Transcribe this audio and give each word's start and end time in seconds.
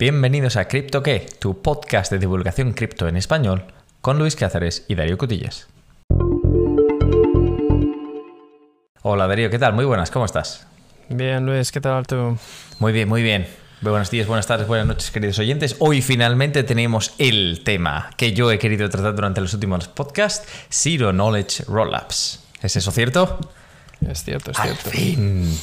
Bienvenidos 0.00 0.56
a 0.56 0.68
Crypto 0.68 1.02
¿Qué? 1.02 1.26
Tu 1.40 1.60
podcast 1.60 2.12
de 2.12 2.20
divulgación 2.20 2.72
cripto 2.72 3.08
en 3.08 3.16
español 3.16 3.64
con 4.00 4.16
Luis 4.16 4.36
Cáceres 4.36 4.84
y 4.86 4.94
Darío 4.94 5.18
Cutillas. 5.18 5.66
Hola 9.02 9.26
Darío, 9.26 9.50
¿qué 9.50 9.58
tal? 9.58 9.72
Muy 9.72 9.84
buenas, 9.84 10.12
¿cómo 10.12 10.24
estás? 10.24 10.68
Bien, 11.08 11.44
Luis, 11.44 11.72
¿qué 11.72 11.80
tal 11.80 12.06
tú? 12.06 12.38
Muy 12.78 12.92
bien, 12.92 13.08
muy 13.08 13.24
bien. 13.24 13.48
Buenos 13.80 14.08
días, 14.08 14.28
buenas 14.28 14.46
tardes, 14.46 14.68
buenas 14.68 14.86
noches, 14.86 15.10
queridos 15.10 15.40
oyentes. 15.40 15.74
Hoy 15.80 16.00
finalmente 16.00 16.62
tenemos 16.62 17.16
el 17.18 17.64
tema 17.64 18.10
que 18.16 18.32
yo 18.32 18.52
he 18.52 18.60
querido 18.60 18.88
tratar 18.88 19.16
durante 19.16 19.40
los 19.40 19.52
últimos 19.52 19.88
podcasts, 19.88 20.48
Zero 20.70 21.10
Knowledge 21.10 21.64
Rollups. 21.66 22.44
¿Es 22.62 22.76
eso 22.76 22.92
cierto? 22.92 23.40
Es 24.06 24.22
cierto, 24.24 24.52
es 24.52 24.58
Al 24.58 24.68
cierto. 24.76 24.90
fin. 24.90 25.58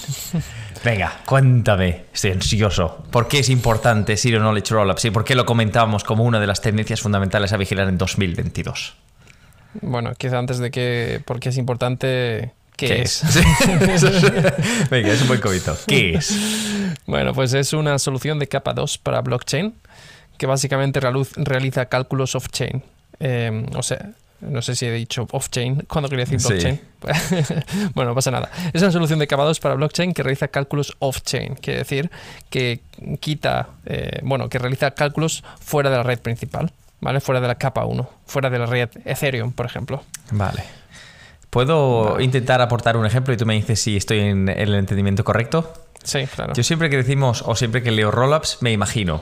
Venga, 0.84 1.22
cuéntame. 1.26 2.04
Estoy 2.14 2.32
ansioso. 2.32 3.04
¿Por 3.12 3.28
qué 3.28 3.40
es 3.40 3.50
importante 3.50 4.18
Zero 4.18 4.40
Knowledge 4.40 4.74
Rollups 4.74 5.06
y 5.06 5.12
por 5.12 5.24
qué 5.24 5.36
lo 5.36 5.46
comentamos 5.46 6.04
como 6.04 6.24
una 6.24 6.40
de 6.40 6.48
las 6.48 6.62
tendencias 6.62 7.02
fundamentales 7.02 7.54
a 7.54 7.58
vigilar 7.58 7.88
en 7.88 7.98
2022? 7.98 8.94
Bueno, 9.82 10.14
quizá 10.18 10.38
antes 10.40 10.58
de 10.60 10.72
que, 10.72 11.22
porque 11.26 11.50
es 11.50 11.58
importante, 11.58 12.52
¿qué, 12.76 13.02
es? 13.04 13.24
Es- 13.86 14.90
Venga, 14.90 15.12
es 15.14 15.22
un 15.22 15.28
buen 15.28 15.40
cobito. 15.42 15.78
¿Qué 15.88 16.16
es? 16.16 16.38
Bueno, 17.08 17.34
pues 17.34 17.54
es 17.54 17.74
una 17.74 17.98
solución 18.00 18.38
de 18.40 18.48
capa 18.48 18.74
2 18.74 18.98
para 18.98 19.22
blockchain 19.22 19.74
que 20.38 20.46
básicamente 20.46 21.00
realiz- 21.02 21.34
realiza 21.38 21.86
cálculos 21.86 22.36
off-chain. 22.36 22.84
Eh, 23.22 23.66
o 23.76 23.82
sea, 23.84 24.12
no 24.48 24.62
sé 24.62 24.76
si 24.76 24.86
he 24.86 24.92
dicho 24.92 25.28
off-chain 25.32 25.86
cuando 25.88 26.10
quería 26.10 26.26
decir 26.26 26.40
Sí. 26.40 26.48
blockchain. 26.48 26.82
bueno, 27.94 28.12
no 28.12 28.16
pasa 28.16 28.32
nada. 28.32 28.50
Es 28.74 28.82
una 28.82 28.92
solución 28.92 29.20
de 29.20 29.28
2 29.28 29.60
para 29.60 29.76
blockchain 29.76 30.14
que 30.14 30.24
realiza 30.24 30.48
cálculos 30.48 30.96
off-chain. 31.00 31.56
Quiere 31.56 31.80
decir 31.80 32.10
que 32.50 32.82
quita, 33.20 33.70
eh, 33.86 34.20
bueno, 34.24 34.50
que 34.50 34.58
realiza 34.60 34.92
cálculos 34.92 35.44
fuera 35.60 35.90
de 35.90 35.98
la 35.98 36.04
red 36.04 36.20
principal. 36.20 36.72
¿Vale? 37.02 37.20
Fuera 37.20 37.42
de 37.42 37.48
la 37.48 37.56
capa 37.56 37.86
1, 37.86 38.10
fuera 38.26 38.50
de 38.50 38.58
la 38.58 38.66
red 38.66 38.90
Ethereum, 39.04 39.52
por 39.52 39.66
ejemplo. 39.66 40.02
Vale. 40.32 40.64
¿Puedo 41.50 42.14
Vale. 42.14 42.24
intentar 42.24 42.62
aportar 42.62 42.98
un 42.98 43.06
ejemplo 43.06 43.34
y 43.34 43.38
tú 43.38 43.46
me 43.46 43.54
dices 43.54 43.80
si 43.82 43.96
estoy 43.98 44.20
en 44.22 44.50
el 44.50 44.74
entendimiento 44.74 45.24
correcto? 45.24 45.72
Sí, 46.04 46.26
claro. 46.28 46.54
Yo 46.54 46.64
siempre 46.64 46.90
que 46.90 46.98
decimos 46.98 47.44
o 47.46 47.56
siempre 47.56 47.84
que 47.84 47.92
leo 47.92 48.12
rollups 48.12 48.58
me 48.62 48.72
imagino 48.72 49.22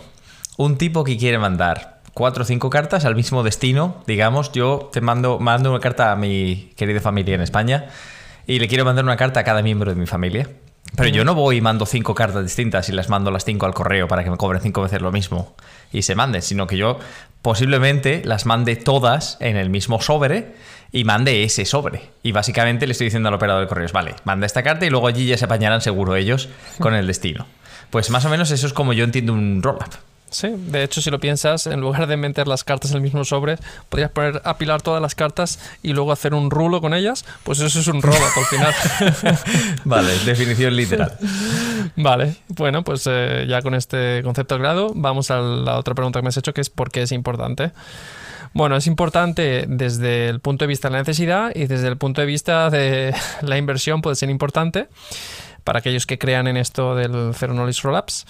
un 0.58 0.78
tipo 0.78 1.04
que 1.04 1.18
quiere 1.18 1.40
mandar 1.40 1.93
cuatro 2.14 2.44
o 2.44 2.46
cinco 2.46 2.70
cartas 2.70 3.06
al 3.06 3.16
mismo 3.16 3.44
destino. 3.44 4.04
Digamos, 4.08 4.52
yo 4.52 4.90
te 4.92 5.02
mando, 5.02 5.40
mando 5.40 5.72
una 5.72 5.80
carta 5.80 6.12
a 6.12 6.16
mi 6.16 6.72
querida 6.76 7.02
familia 7.02 7.36
en 7.36 7.42
España 7.42 7.88
y 8.48 8.60
le 8.60 8.68
quiero 8.68 8.86
mandar 8.86 9.06
una 9.06 9.18
carta 9.18 9.42
a 9.42 9.44
cada 9.44 9.62
miembro 9.62 9.92
de 9.92 10.00
mi 10.00 10.06
familia. 10.06 10.50
Pero 10.96 11.10
yo 11.10 11.26
no 11.26 11.34
voy 11.34 11.58
y 11.58 11.62
mando 11.62 11.86
cinco 11.86 12.14
cartas 12.14 12.44
distintas 12.44 12.88
y 12.90 12.92
las 12.92 13.10
mando 13.10 13.32
las 13.32 13.46
cinco 13.46 13.66
al 13.66 13.74
correo 13.74 14.08
para 14.08 14.24
que 14.24 14.30
me 14.30 14.38
cobren 14.38 14.62
cinco 14.62 14.82
veces 14.84 15.02
lo 15.02 15.12
mismo 15.12 15.56
y 15.92 16.04
se 16.04 16.14
manden, 16.14 16.42
sino 16.42 16.68
que 16.68 16.78
yo 16.78 17.00
posiblemente 17.42 18.22
las 18.26 18.46
mande 18.46 18.76
todas 18.76 19.38
en 19.40 19.58
el 19.58 19.70
mismo 19.70 20.02
sobre 20.02 20.54
y 20.92 21.04
mande 21.04 21.44
ese 21.44 21.66
sobre. 21.66 22.12
Y 22.22 22.32
básicamente 22.32 22.86
le 22.86 22.92
estoy 22.92 23.06
diciendo 23.06 23.30
al 23.30 23.36
operador 23.36 23.64
de 23.64 23.68
correos, 23.68 23.92
vale, 23.92 24.16
manda 24.24 24.46
esta 24.46 24.62
carta 24.62 24.86
y 24.86 24.92
luego 24.92 25.08
allí 25.08 25.26
ya 25.26 25.38
se 25.38 25.46
apañarán 25.46 25.82
seguro 25.82 26.16
ellos 26.16 26.50
con 26.80 26.94
el 26.94 27.08
destino. 27.08 27.48
Pues 27.90 28.12
más 28.12 28.26
o 28.26 28.30
menos 28.30 28.52
eso 28.52 28.68
es 28.68 28.74
como 28.74 28.94
yo 28.94 29.04
entiendo 29.04 29.34
un 29.34 29.64
rollup. 29.64 29.94
Sí, 30.34 30.48
de 30.50 30.84
hecho, 30.84 31.00
si 31.00 31.12
lo 31.12 31.20
piensas, 31.20 31.68
en 31.68 31.80
lugar 31.80 32.08
de 32.08 32.18
meter 32.18 32.48
las 32.48 32.64
cartas 32.64 32.90
en 32.90 32.98
el 32.98 33.04
mismo 33.04 33.24
sobre, 33.24 33.58
podrías 33.88 34.10
poner 34.10 34.42
apilar 34.44 34.82
todas 34.82 35.00
las 35.00 35.14
cartas 35.14 35.60
y 35.84 35.94
luego 35.94 36.12
hacer 36.12 36.34
un 36.34 36.50
rulo 36.50 36.82
con 36.82 36.96
ellas. 36.96 37.24
Pues 37.44 37.60
eso 37.60 37.80
es 37.80 37.88
un 37.88 38.02
roll-up 38.02 38.22
al 38.36 38.46
final. 38.46 38.74
Vale, 39.86 40.12
definición 40.26 40.76
literal. 40.76 41.16
vale, 41.96 42.36
bueno, 42.48 42.84
pues 42.84 43.08
eh, 43.08 43.46
ya 43.48 43.62
con 43.62 43.76
este 43.76 44.22
concepto 44.24 44.58
claro, 44.58 44.92
vamos 44.96 45.30
a 45.30 45.40
la 45.40 45.78
otra 45.78 45.94
pregunta 45.94 46.20
que 46.20 46.24
me 46.24 46.30
has 46.30 46.38
hecho, 46.38 46.54
que 46.54 46.62
es 46.62 46.70
¿por 46.72 46.90
qué 46.90 47.04
es 47.04 47.12
importante? 47.12 47.72
Bueno, 48.54 48.76
es 48.76 48.88
importante 48.88 49.66
desde 49.68 50.30
el 50.30 50.40
punto 50.40 50.64
de 50.64 50.68
vista 50.68 50.88
de 50.88 50.94
la 50.94 51.00
necesidad 51.00 51.52
y 51.54 51.68
desde 51.68 51.88
el 51.88 51.98
punto 51.98 52.22
de 52.22 52.28
vista 52.28 52.70
de 52.72 53.14
la 53.42 53.58
inversión 53.58 54.02
puede 54.02 54.16
ser 54.16 54.30
importante 54.30 54.88
para 55.64 55.80
aquellos 55.80 56.06
que 56.06 56.18
crean 56.18 56.48
en 56.48 56.58
esto 56.58 56.96
del 56.96 57.34
Zero 57.36 57.54
Knowledge 57.54 57.82
Rollups. 57.84 58.26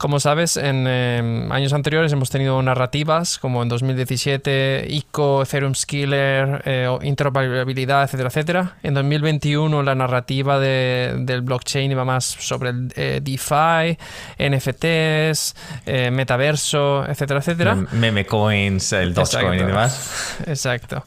Como 0.00 0.18
sabes, 0.18 0.56
en 0.56 0.86
eh, 0.88 1.46
años 1.50 1.74
anteriores 1.74 2.10
hemos 2.14 2.30
tenido 2.30 2.62
narrativas 2.62 3.38
como 3.38 3.62
en 3.62 3.68
2017 3.68 4.86
ICO, 4.88 5.42
Ethereum 5.42 5.74
Skiller, 5.74 6.62
eh, 6.64 6.88
interoperabilidad, 7.02 8.04
etcétera, 8.04 8.30
etcétera. 8.30 8.76
En 8.82 8.94
2021 8.94 9.82
la 9.82 9.94
narrativa 9.94 10.58
de- 10.58 11.16
del 11.18 11.42
blockchain 11.42 11.92
iba 11.92 12.06
más 12.06 12.24
sobre 12.24 12.70
el 12.70 12.90
eh, 12.96 13.20
DeFi, 13.22 13.98
NFTs, 14.38 15.54
eh, 15.84 16.10
metaverso, 16.10 17.04
etcétera, 17.06 17.40
etcétera. 17.40 17.74
Meme 17.92 18.24
coins, 18.24 18.94
el 18.94 19.12
Dogecoin 19.12 19.60
y 19.60 19.64
demás. 19.64 20.38
Exacto. 20.46 21.04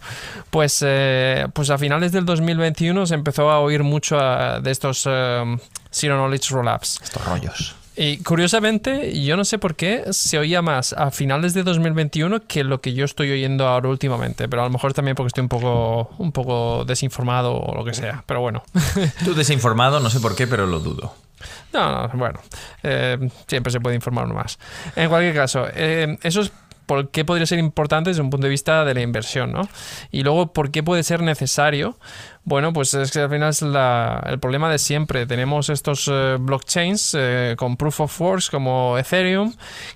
Pues, 0.52 0.84
eh, 0.86 1.48
pues 1.52 1.72
a 1.72 1.80
finales 1.80 2.12
del 2.12 2.25
2021 2.25 3.08
se 3.08 3.16
empezó 3.16 3.50
a 3.50 3.60
oír 3.60 3.81
mucho 3.81 4.20
de 4.20 4.70
estos 4.70 5.00
Zero 5.02 5.58
Knowledge 6.16 6.54
Rollups. 6.54 7.00
Estos 7.02 7.25
rollos. 7.25 7.75
Y 7.96 8.18
curiosamente, 8.18 9.24
yo 9.24 9.38
no 9.38 9.46
sé 9.46 9.59
por 9.59 9.76
qué 9.76 10.06
se 10.12 10.40
oía 10.40 10.62
más 10.62 10.94
a 10.94 11.12
finales 11.12 11.54
de 11.54 11.64
2021 11.64 12.48
que 12.48 12.64
lo 12.64 12.81
que 12.81 12.94
yo 12.94 13.06
estoy 13.06 13.31
oyendo 13.31 13.68
ahora 13.68 13.90
últimamente, 13.90 14.50
pero 14.50 14.64
a 14.64 14.66
lo 14.66 14.72
mejor 14.72 14.94
también 14.94 15.16
porque 15.16 15.28
estoy 15.28 15.44
un 15.44 15.50
poco, 15.50 16.09
un 16.18 16.31
poco 16.31 16.86
desinformado 16.86 17.56
o 17.56 17.76
lo 17.76 17.86
que 17.86 17.94
sea. 17.94 18.24
Pero 18.26 18.42
bueno, 18.42 18.64
Tú 19.24 19.36
desinformado, 19.36 20.00
no 20.00 20.09
sé 20.09 20.20
por 20.20 20.36
qué, 20.36 20.48
pero 20.48 20.66
lo 20.66 20.80
dudo. 20.80 21.14
no, 21.74 22.08
no, 22.08 22.09
bueno, 22.16 22.40
eh, 22.81 23.30
siempre 23.48 23.72
se 23.72 23.80
puede 23.80 23.96
informar 23.96 24.28
más. 24.28 24.58
En 24.96 25.10
cualquier 25.10 25.36
caso, 25.36 25.68
eh, 25.74 26.18
eso 26.24 26.42
es 26.42 26.52
por 26.86 27.10
qué 27.10 27.25
podría 27.25 27.46
ser 27.46 27.60
importante 27.60 28.10
desde 28.10 28.22
un 28.22 28.30
punto 28.30 28.46
de 28.46 28.52
vista 28.52 28.84
de 28.86 28.94
la 28.94 29.02
inversión, 29.02 29.52
¿no? 29.52 29.70
Y 30.12 30.24
luego, 30.24 30.52
¿por 30.52 30.72
qué 30.72 30.84
puede 30.84 31.04
ser 31.04 31.22
necesario? 31.22 31.98
Bueno, 32.46 32.74
pues 32.74 32.94
es 32.94 33.09
que 33.12 33.20
al 33.20 33.30
final 33.30 33.50
es 33.52 33.62
la- 33.62 34.22
el 34.28 34.38
problema 34.38 34.70
de 34.70 34.78
siempre. 34.78 35.26
Tenemos 35.26 35.70
estos 35.70 36.09
eh, 36.12 36.36
blockchains 36.40 37.16
eh, 37.18 37.56
con 37.58 37.78
proof 37.78 38.02
of 38.02 38.22
works 38.22 38.50
como 38.50 38.98
Ethereum 38.98 39.54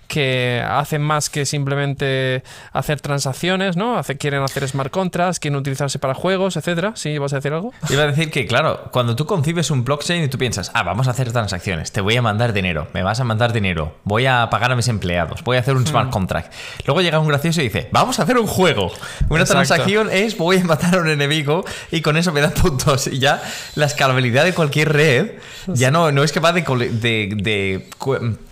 que 0.07 0.63
hacen 0.65 1.01
más 1.01 1.29
que 1.29 1.45
simplemente 1.45 2.43
hacer 2.71 3.01
transacciones, 3.01 3.75
¿no? 3.75 3.97
Hace- 3.97 4.17
quieren 4.17 4.41
hacer 4.43 4.65
smart 4.69 4.91
contracts, 4.91 5.39
quieren 5.39 5.57
utilizarse 5.59 5.99
para 5.99 6.13
juegos, 6.13 6.55
etcétera. 6.55 6.93
¿Sí? 6.95 7.17
¿Vas 7.17 7.33
a 7.33 7.37
decir 7.37 7.51
algo? 7.51 7.73
Iba 7.89 8.03
a 8.03 8.07
decir 8.07 8.31
que, 8.31 8.45
claro, 8.45 8.89
cuando 8.93 9.17
tú 9.17 9.25
concibes 9.25 9.69
un 9.69 9.83
blockchain 9.83 10.23
y 10.23 10.27
tú 10.29 10.37
piensas, 10.37 10.71
ah, 10.73 10.83
vamos 10.83 11.09
a 11.09 11.11
hacer 11.11 11.31
transacciones, 11.33 11.91
te 11.91 11.99
voy 11.99 12.15
a 12.15 12.21
mandar 12.21 12.53
dinero, 12.53 12.87
me 12.93 13.03
vas 13.03 13.19
a 13.19 13.25
mandar 13.25 13.51
dinero, 13.51 13.97
voy 14.05 14.25
a 14.25 14.49
pagar 14.49 14.71
a 14.71 14.77
mis 14.77 14.87
empleados, 14.87 15.43
voy 15.43 15.57
a 15.57 15.59
hacer 15.59 15.75
un 15.75 15.85
smart 15.85 16.09
contract. 16.11 16.53
Luego 16.85 17.01
llega 17.01 17.19
un 17.19 17.27
gracioso 17.27 17.59
y 17.59 17.65
dice, 17.65 17.89
vamos 17.91 18.19
a 18.19 18.23
hacer 18.23 18.37
un 18.37 18.47
juego. 18.47 18.89
Una 19.29 19.41
Exacto. 19.41 19.53
transacción 19.65 20.09
es 20.11 20.37
voy 20.37 20.57
a 20.59 20.63
matar 20.63 20.95
a 20.95 20.99
un 21.01 21.09
enemigo 21.09 21.65
y 21.91 21.99
con 22.01 22.15
eso 22.15 22.31
me 22.37 22.41
dan 22.41 22.51
puntos. 22.53 23.07
Y 23.07 23.19
ya 23.19 23.41
la 23.75 23.85
escalabilidad 23.85 24.43
de 24.45 24.53
cualquier 24.53 24.93
red 24.93 25.31
ya 25.67 25.91
no, 25.91 26.11
no 26.11 26.23
es 26.23 26.31
capaz 26.31 26.53
de, 26.53 26.61
de, 26.61 27.87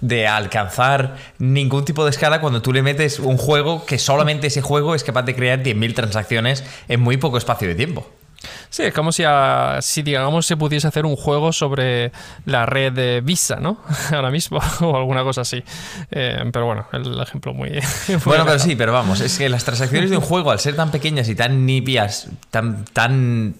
de 0.02 0.28
alcanzar 0.28 1.16
ningún 1.40 1.86
tipo 1.86 2.04
de 2.04 2.12
escala 2.12 2.42
cuando 2.42 2.62
tú 2.62 2.74
le 2.74 2.82
metes 2.82 3.20
un 3.20 3.38
juego 3.38 3.86
que 3.86 3.98
solamente 4.00 4.48
ese 4.48 4.62
juego 4.62 4.96
es 4.96 5.04
capaz 5.04 5.24
de 5.24 5.36
crear 5.36 5.62
10.000 5.64 5.94
transacciones 5.96 6.64
en 6.88 7.00
muy 7.02 7.18
poco 7.18 7.38
espacio 7.38 7.68
de 7.68 7.76
tiempo. 7.76 8.10
Sí, 8.70 8.84
es 8.84 8.94
como 8.94 9.12
si, 9.12 9.24
a- 9.26 9.80
si 9.82 10.04
digamos 10.04 10.46
se 10.46 10.56
pudiese 10.58 10.88
hacer 10.88 11.06
un 11.06 11.16
juego 11.16 11.52
sobre 11.54 12.12
la 12.46 12.66
red 12.68 12.92
de 12.94 13.22
Visa, 13.22 13.56
¿no? 13.56 13.80
Ahora 14.12 14.30
mismo, 14.30 14.60
o 14.82 14.96
alguna 14.98 15.24
cosa 15.24 15.42
así. 15.42 15.64
Eh, 16.12 16.44
pero 16.52 16.66
bueno, 16.66 16.86
el 16.92 17.20
ejemplo 17.22 17.54
muy... 17.54 17.70
muy 18.08 18.18
Bueno, 18.26 18.46
pero 18.46 18.60
sí, 18.60 18.76
pero 18.76 18.92
vamos, 18.94 19.22
es 19.22 19.38
que 19.38 19.50
las 19.50 19.64
transacciones 19.64 20.10
de 20.10 20.18
un 20.18 20.24
juego, 20.24 20.52
al 20.52 20.60
ser 20.60 20.76
tan 20.76 20.92
pequeñas 20.92 21.28
y 21.30 21.36
tan 21.36 21.66
nipias, 21.66 22.28
tan, 22.52 22.86
tan 22.86 23.56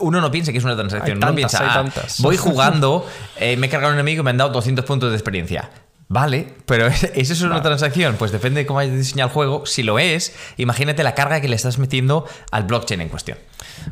uno 0.00 0.20
no 0.20 0.30
piensa 0.30 0.52
que 0.52 0.58
es 0.58 0.64
una 0.64 0.76
transacción. 0.76 1.06
Hay 1.06 1.12
uno 1.18 1.26
tantas, 1.26 1.36
piensa, 1.36 1.58
hay 1.62 1.68
"Ah, 1.70 1.74
tantas". 1.82 2.20
voy 2.20 2.36
jugando, 2.38 3.06
eh, 3.36 3.56
me 3.56 3.66
he 3.66 3.70
cargado 3.70 3.92
un 3.92 3.98
enemigo 3.98 4.20
y 4.20 4.24
me 4.24 4.30
han 4.30 4.36
dado 4.36 4.50
200 4.50 4.84
puntos 4.84 5.10
de 5.10 5.16
experiencia. 5.16 5.70
Vale, 6.10 6.54
pero 6.64 6.86
¿eso 7.14 7.14
es 7.14 7.42
una 7.42 7.60
transacción? 7.60 8.16
Pues 8.18 8.32
depende 8.32 8.60
de 8.60 8.66
cómo 8.66 8.78
hayas 8.78 8.94
diseñado 8.96 9.28
el 9.28 9.34
juego. 9.34 9.66
Si 9.66 9.82
lo 9.82 9.98
es, 9.98 10.34
imagínate 10.56 11.02
la 11.02 11.14
carga 11.14 11.40
que 11.42 11.48
le 11.48 11.56
estás 11.56 11.78
metiendo 11.78 12.26
al 12.50 12.62
blockchain 12.64 13.02
en 13.02 13.08
cuestión. 13.10 13.36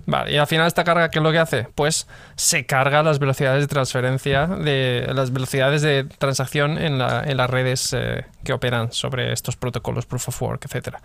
Vale, 0.07 0.33
y 0.33 0.37
al 0.39 0.47
final 0.47 0.67
esta 0.67 0.83
carga, 0.83 1.11
¿qué 1.11 1.19
es 1.19 1.23
lo 1.23 1.31
que 1.31 1.39
hace? 1.39 1.69
Pues 1.75 2.07
se 2.35 2.65
carga 2.67 3.03
las 3.03 3.19
velocidades 3.19 3.61
de 3.63 3.69
transferencia, 3.69 4.47
de 4.47 5.07
las 5.15 5.31
velocidades 5.33 5.83
de 5.83 6.05
transacción 6.05 6.79
en, 6.79 6.99
la- 6.99 7.23
en 7.25 7.37
las 7.37 7.51
redes 7.51 7.93
eh, 7.93 8.25
que 8.45 8.53
operan 8.55 8.93
sobre 8.93 9.33
estos 9.35 9.57
protocolos 9.57 10.07
Proof 10.07 10.29
of 10.29 10.43
Work, 10.43 10.65
etcétera. 10.65 11.01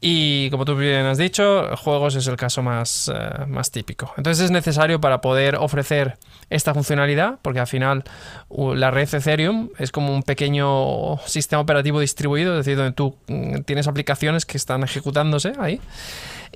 Y 0.00 0.48
como 0.50 0.64
tú 0.64 0.76
bien 0.76 1.06
has 1.06 1.18
dicho, 1.18 1.76
juegos 1.76 2.14
es 2.14 2.26
el 2.28 2.36
caso 2.36 2.62
más, 2.62 3.10
eh, 3.12 3.46
más 3.46 3.70
típico. 3.70 4.12
Entonces 4.16 4.44
es 4.44 4.50
necesario 4.50 5.00
para 5.00 5.20
poder 5.20 5.56
ofrecer 5.56 6.18
esta 6.50 6.74
funcionalidad, 6.74 7.38
porque 7.42 7.60
al 7.60 7.66
final 7.66 8.04
la 8.50 8.90
red 8.90 9.12
Ethereum 9.12 9.70
es 9.78 9.92
como 9.92 10.14
un 10.14 10.22
pequeño 10.22 11.18
sistema 11.26 11.60
operativo 11.60 12.00
distribuido, 12.00 12.52
es 12.58 12.64
decir, 12.64 12.76
donde 12.76 12.92
tú 12.92 13.16
mm, 13.26 13.62
tienes 13.62 13.86
aplicaciones 13.88 14.46
que 14.46 14.56
están 14.56 14.82
ejecutándose 14.82 15.52
ahí. 15.58 15.80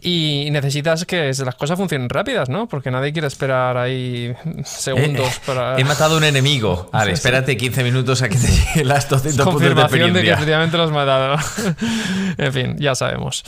Y 0.00 0.48
necesitas 0.50 1.04
que 1.04 1.30
las 1.44 1.54
cosas 1.54 1.78
funcionen 1.78 2.08
rápidas, 2.08 2.48
¿no? 2.48 2.66
Porque 2.66 2.90
nadie 2.90 3.12
quiere 3.12 3.28
esperar 3.28 3.76
ahí 3.76 4.34
segundos 4.64 5.28
Eh, 5.36 5.40
para... 5.46 5.78
He 5.78 5.84
matado 5.84 6.14
a 6.14 6.18
un 6.18 6.24
enemigo. 6.24 6.88
Vale, 6.92 7.12
espérate 7.12 7.56
15 7.56 7.84
minutos 7.84 8.22
a 8.22 8.28
que 8.28 8.36
te 8.36 8.48
lleguen 8.48 8.88
las 8.88 9.08
200 9.08 9.46
puntos 9.46 9.62
de 9.62 9.98
de 10.12 10.22
que 10.22 10.30
efectivamente 10.30 10.76
lo 10.76 10.84
has 10.84 10.90
matado. 10.90 11.36
en 12.38 12.52
fin, 12.52 12.76
ya 12.78 12.94
sabemos. 12.94 13.44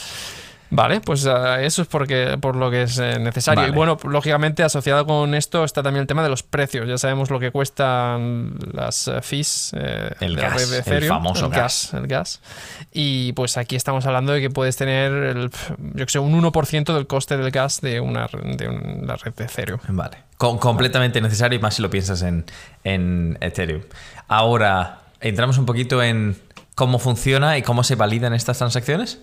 Vale, 0.70 1.00
pues 1.00 1.24
eh, 1.24 1.32
eso 1.60 1.82
es 1.82 1.88
porque, 1.88 2.36
por 2.40 2.56
lo 2.56 2.68
que 2.70 2.82
es 2.82 2.98
eh, 2.98 3.18
necesario. 3.20 3.60
Vale. 3.62 3.72
Y 3.72 3.76
bueno, 3.76 3.96
lógicamente 4.02 4.62
asociado 4.64 5.06
con 5.06 5.34
esto 5.34 5.62
está 5.62 5.82
también 5.84 6.00
el 6.00 6.06
tema 6.08 6.22
de 6.24 6.28
los 6.28 6.42
precios. 6.42 6.88
Ya 6.88 6.98
sabemos 6.98 7.30
lo 7.30 7.38
que 7.38 7.52
cuestan 7.52 8.54
las 8.72 9.06
eh, 9.06 9.20
fees 9.22 9.72
eh, 9.76 10.10
El 10.20 10.34
la 10.34 10.42
gas, 10.42 10.54
red 10.54 10.68
de 10.70 10.74
el 10.76 10.80
Ethereum. 10.80 11.08
famoso 11.16 11.46
el 11.46 11.52
gas. 11.52 11.94
El 11.94 12.06
gas. 12.08 12.40
Y 12.92 13.32
pues 13.34 13.56
aquí 13.56 13.76
estamos 13.76 14.04
hablando 14.06 14.32
de 14.32 14.40
que 14.40 14.50
puedes 14.50 14.76
tener, 14.76 15.12
el, 15.12 15.50
yo 15.94 16.06
que 16.06 16.10
sé, 16.10 16.18
un 16.18 16.32
1% 16.42 16.92
del 16.94 17.06
coste 17.06 17.36
del 17.36 17.50
gas 17.52 17.80
de 17.80 18.00
una, 18.00 18.26
de 18.42 18.68
una 18.68 19.14
red 19.16 19.32
de 19.34 19.44
Ethereum. 19.44 19.78
Vale. 19.88 20.16
Com- 20.38 20.58
completamente 20.58 21.20
necesario 21.20 21.56
y 21.58 21.62
más 21.62 21.74
si 21.74 21.82
lo 21.82 21.90
piensas 21.90 22.22
en, 22.22 22.44
en 22.82 23.38
Ethereum. 23.40 23.82
Ahora, 24.26 25.02
entramos 25.20 25.58
un 25.58 25.66
poquito 25.66 26.02
en 26.02 26.36
cómo 26.74 26.98
funciona 26.98 27.56
y 27.58 27.62
cómo 27.62 27.84
se 27.84 27.94
validan 27.94 28.34
estas 28.34 28.58
transacciones. 28.58 29.20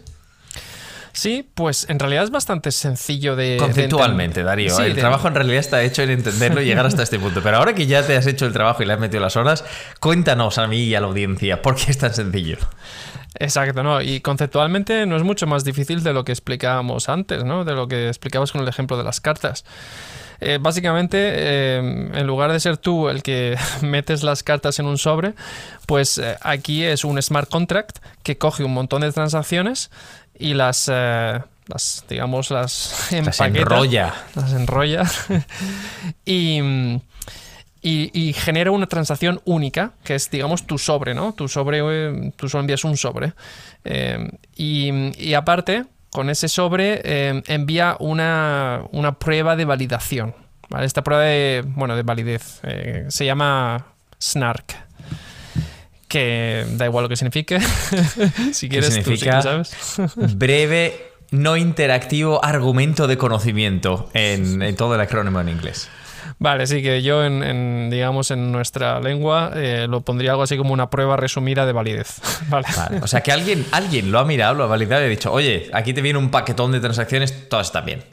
Sí, 1.13 1.47
pues 1.55 1.87
en 1.89 1.99
realidad 1.99 2.23
es 2.23 2.31
bastante 2.31 2.71
sencillo 2.71 3.35
de... 3.35 3.51
de 3.51 3.57
Conceptualmente, 3.57 4.41
entender. 4.41 4.45
Darío. 4.45 4.75
Sí, 4.75 4.83
el 4.83 4.95
de- 4.95 5.01
trabajo 5.01 5.27
en 5.27 5.35
realidad 5.35 5.59
está 5.59 5.81
hecho 5.83 6.01
en 6.03 6.09
entenderlo 6.11 6.61
y 6.61 6.65
llegar 6.65 6.85
hasta 6.85 7.03
este 7.03 7.19
punto. 7.19 7.41
Pero 7.43 7.57
ahora 7.57 7.73
que 7.75 7.85
ya 7.85 8.05
te 8.05 8.15
has 8.15 8.27
hecho 8.27 8.45
el 8.45 8.53
trabajo 8.53 8.81
y 8.81 8.85
le 8.85 8.93
has 8.93 8.99
metido 8.99 9.21
las 9.21 9.35
horas, 9.35 9.65
cuéntanos 9.99 10.57
a 10.57 10.67
mí 10.67 10.83
y 10.83 10.95
a 10.95 11.01
la 11.01 11.07
audiencia 11.07 11.61
por 11.61 11.75
qué 11.75 11.91
es 11.91 11.97
tan 11.97 12.13
sencillo. 12.13 12.57
Exacto, 13.39 13.81
¿no? 13.83 14.01
Y 14.01 14.19
conceptualmente 14.21 15.05
no 15.05 15.15
es 15.17 15.23
mucho 15.23 15.47
más 15.47 15.63
difícil 15.63 16.03
de 16.03 16.13
lo 16.13 16.23
que 16.25 16.31
explicábamos 16.31 17.09
antes, 17.09 17.43
¿no? 17.43 17.63
De 17.65 17.73
lo 17.73 17.87
que 17.87 18.07
explicabas 18.07 18.51
con 18.51 18.61
el 18.61 18.67
ejemplo 18.67 18.97
de 18.97 19.03
las 19.03 19.19
cartas. 19.21 19.63
Eh, 20.43 20.57
básicamente, 20.59 21.17
eh, 21.21 21.77
en 22.13 22.27
lugar 22.27 22.51
de 22.51 22.59
ser 22.59 22.77
tú 22.77 23.09
el 23.09 23.21
que 23.21 23.57
metes 23.81 24.23
las 24.23 24.41
cartas 24.43 24.79
en 24.79 24.87
un 24.87 24.97
sobre, 24.97 25.33
pues 25.85 26.17
eh, 26.17 26.35
aquí 26.41 26.83
es 26.83 27.03
un 27.05 27.21
smart 27.21 27.47
contract 27.49 27.99
que 28.23 28.37
coge 28.37 28.63
un 28.63 28.73
montón 28.73 29.01
de 29.01 29.11
transacciones 29.11 29.91
y 30.41 30.53
las, 30.53 30.89
eh, 30.91 31.39
las 31.67 32.05
digamos, 32.09 32.51
las 32.51 33.09
Las 33.11 33.39
enrolla. 33.39 34.13
las 34.35 34.53
enrolla 34.53 35.03
y, 36.25 36.61
mm, 36.61 37.01
y, 37.81 38.11
y 38.29 38.33
genera 38.33 38.71
una 38.71 38.87
transacción 38.87 39.41
única, 39.45 39.93
que 40.03 40.15
es, 40.15 40.29
digamos, 40.29 40.67
tu 40.67 40.77
sobre, 40.77 41.13
¿no? 41.13 41.33
Tu 41.33 41.47
sobre, 41.47 41.79
eh, 41.81 42.33
tú 42.35 42.49
solo 42.49 42.61
envías 42.61 42.83
un 42.83 42.97
sobre. 42.97 43.33
Eh, 43.85 44.29
y, 44.55 44.91
y 45.17 45.33
aparte, 45.33 45.85
con 46.11 46.29
ese 46.29 46.47
sobre 46.47 47.01
eh, 47.03 47.41
envía 47.47 47.95
una, 47.99 48.81
una 48.91 49.13
prueba 49.13 49.55
de 49.55 49.65
validación. 49.65 50.35
¿vale? 50.69 50.85
Esta 50.85 51.03
prueba 51.03 51.23
de, 51.23 51.63
bueno, 51.65 51.95
de 51.95 52.03
validez 52.03 52.59
eh, 52.63 53.05
se 53.07 53.25
llama 53.25 53.87
SNARK. 54.19 54.75
Que 56.11 56.65
da 56.71 56.85
igual 56.85 57.03
lo 57.03 57.09
que 57.09 57.15
signifique. 57.15 57.57
si 58.51 58.67
quieres, 58.67 58.89
tú 58.89 59.15
sí 59.15 59.25
que 59.25 59.31
significa? 59.31 59.41
sabes. 59.41 59.73
Breve, 60.35 61.13
no 61.31 61.55
interactivo 61.55 62.43
argumento 62.43 63.07
de 63.07 63.17
conocimiento 63.17 64.09
en, 64.13 64.61
en 64.61 64.75
todo 64.75 64.95
el 64.95 65.01
acrónimo 65.01 65.39
en 65.39 65.47
inglés. 65.47 65.89
Vale, 66.37 66.67
sí 66.67 66.81
que 66.81 67.01
yo 67.01 67.23
en, 67.23 67.43
en, 67.43 67.89
digamos 67.89 68.29
en 68.31 68.51
nuestra 68.51 68.99
lengua 68.99 69.51
eh, 69.55 69.85
lo 69.87 70.01
pondría 70.01 70.31
algo 70.31 70.43
así 70.43 70.57
como 70.57 70.73
una 70.73 70.89
prueba 70.89 71.15
resumida 71.15 71.65
de 71.65 71.71
validez. 71.71 72.19
Vale. 72.49 72.67
Vale, 72.75 72.99
O 73.01 73.07
sea 73.07 73.21
que 73.21 73.31
alguien, 73.31 73.65
alguien 73.71 74.11
lo 74.11 74.19
ha 74.19 74.25
mirado, 74.25 74.55
lo 74.55 74.63
ha 74.65 74.67
validado 74.67 75.03
y 75.03 75.05
ha 75.05 75.09
dicho, 75.09 75.31
oye, 75.31 75.69
aquí 75.71 75.93
te 75.93 76.01
viene 76.01 76.19
un 76.19 76.29
paquetón 76.29 76.73
de 76.73 76.81
transacciones, 76.81 77.47
todas 77.47 77.67
están 77.67 77.85
bien. 77.85 78.03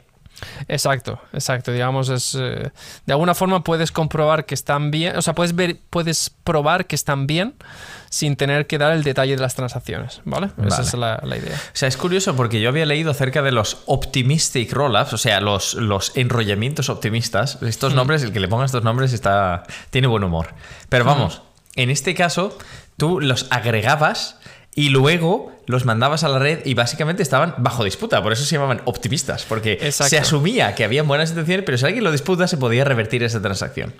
Exacto, 0.67 1.19
exacto. 1.33 1.71
Digamos, 1.71 2.09
es 2.09 2.35
eh, 2.39 2.71
de 3.05 3.13
alguna 3.13 3.35
forma 3.35 3.63
puedes 3.63 3.91
comprobar 3.91 4.45
que 4.45 4.55
están 4.55 4.91
bien, 4.91 5.15
o 5.17 5.21
sea, 5.21 5.35
puedes 5.35 5.55
ver, 5.55 5.77
puedes 5.89 6.29
probar 6.43 6.87
que 6.87 6.95
están 6.95 7.27
bien 7.27 7.55
sin 8.09 8.35
tener 8.35 8.67
que 8.67 8.77
dar 8.77 8.91
el 8.93 9.03
detalle 9.03 9.35
de 9.35 9.41
las 9.41 9.55
transacciones, 9.55 10.21
¿vale? 10.25 10.49
Esa 10.65 10.81
es 10.81 10.93
la, 10.95 11.21
la 11.23 11.37
idea. 11.37 11.55
O 11.55 11.75
sea, 11.75 11.87
es 11.87 11.95
curioso 11.95 12.35
porque 12.35 12.59
yo 12.59 12.69
había 12.69 12.85
leído 12.85 13.11
acerca 13.11 13.41
de 13.41 13.51
los 13.51 13.83
optimistic 13.85 14.73
rollups, 14.73 15.13
o 15.13 15.17
sea, 15.17 15.41
los, 15.41 15.75
los 15.75 16.15
enrollamientos 16.15 16.89
optimistas. 16.89 17.61
Estos 17.61 17.93
nombres, 17.93 18.23
el 18.23 18.31
que 18.31 18.39
le 18.39 18.47
ponga 18.47 18.65
estos 18.65 18.83
nombres 18.83 19.13
está 19.13 19.63
tiene 19.91 20.07
buen 20.07 20.23
humor. 20.23 20.55
Pero 20.89 21.05
vamos, 21.05 21.43
en 21.75 21.89
este 21.89 22.15
caso, 22.15 22.57
tú 22.97 23.19
los 23.19 23.47
agregabas 23.51 24.39
y 24.75 24.89
luego 24.89 25.51
los 25.65 25.85
mandabas 25.85 26.23
a 26.23 26.29
la 26.29 26.39
red 26.39 26.59
y 26.65 26.73
básicamente 26.73 27.23
estaban 27.23 27.55
bajo 27.57 27.83
disputa. 27.83 28.21
Por 28.23 28.33
eso 28.33 28.43
se 28.43 28.55
llamaban 28.55 28.81
optimistas, 28.85 29.45
porque 29.47 29.73
Exacto. 29.73 30.09
se 30.09 30.17
asumía 30.17 30.75
que 30.75 30.83
habían 30.83 31.07
buenas 31.07 31.29
intenciones, 31.29 31.65
pero 31.65 31.77
si 31.77 31.85
alguien 31.85 32.03
lo 32.03 32.11
disputa, 32.11 32.47
se 32.47 32.57
podía 32.57 32.83
revertir 32.85 33.23
esa 33.23 33.41
transacción. 33.41 33.93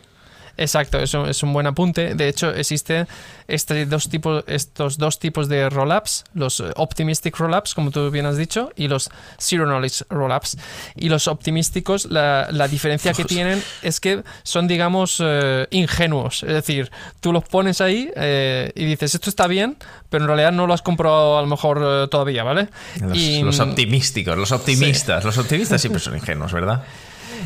Exacto, 0.60 1.00
eso 1.00 1.26
es 1.26 1.42
un 1.42 1.54
buen 1.54 1.68
apunte. 1.68 2.16
De 2.16 2.28
hecho, 2.28 2.54
existen 2.54 3.08
este 3.48 3.86
dos 3.86 4.10
tipos, 4.10 4.44
estos 4.46 4.98
dos 4.98 5.18
tipos 5.18 5.48
de 5.48 5.70
rollups, 5.70 6.26
los 6.34 6.60
eh, 6.60 6.66
optimistic 6.76 7.38
rollups, 7.38 7.74
como 7.74 7.92
tú 7.92 8.12
bien 8.12 8.26
has 8.26 8.36
dicho, 8.36 8.72
y 8.76 8.90
los 8.90 9.10
zero 9.40 9.66
knowledge 9.66 10.04
rollups. 10.10 10.58
Y 10.96 11.08
los 11.08 11.28
optimísticos, 11.30 12.06
la, 12.12 12.50
la 12.52 12.68
diferencia 12.68 13.14
que 13.14 13.24
tienen 13.24 13.64
es 13.82 14.02
que 14.02 14.22
son, 14.44 14.68
digamos, 14.68 15.22
eh, 15.24 15.68
ingenuos. 15.72 16.44
Es 16.44 16.54
decir, 16.54 16.92
tú 17.22 17.32
los 17.32 17.46
pones 17.46 17.80
ahí 17.80 18.12
eh, 18.18 18.74
y 18.76 18.84
dices, 18.84 19.16
esto 19.16 19.30
está 19.30 19.48
bien, 19.48 19.78
pero 20.10 20.26
en 20.26 20.28
realidad 20.28 20.52
no 20.52 20.68
lo 20.68 20.74
has 20.74 20.82
comprobado 20.82 21.38
a 21.38 21.42
lo 21.42 21.48
mejor 21.48 21.82
eh, 21.82 22.08
todavía, 22.10 22.44
¿vale? 22.44 22.68
Los, 23.00 23.18
y, 23.18 23.42
los 23.44 23.60
optimísticos, 23.62 24.38
los 24.38 24.52
optimistas. 24.52 25.24
Los 25.24 25.38
optimistas 25.38 25.80
siempre 25.80 26.02
son 26.02 26.16
ingenuos, 26.16 26.52
¿verdad? 26.52 26.84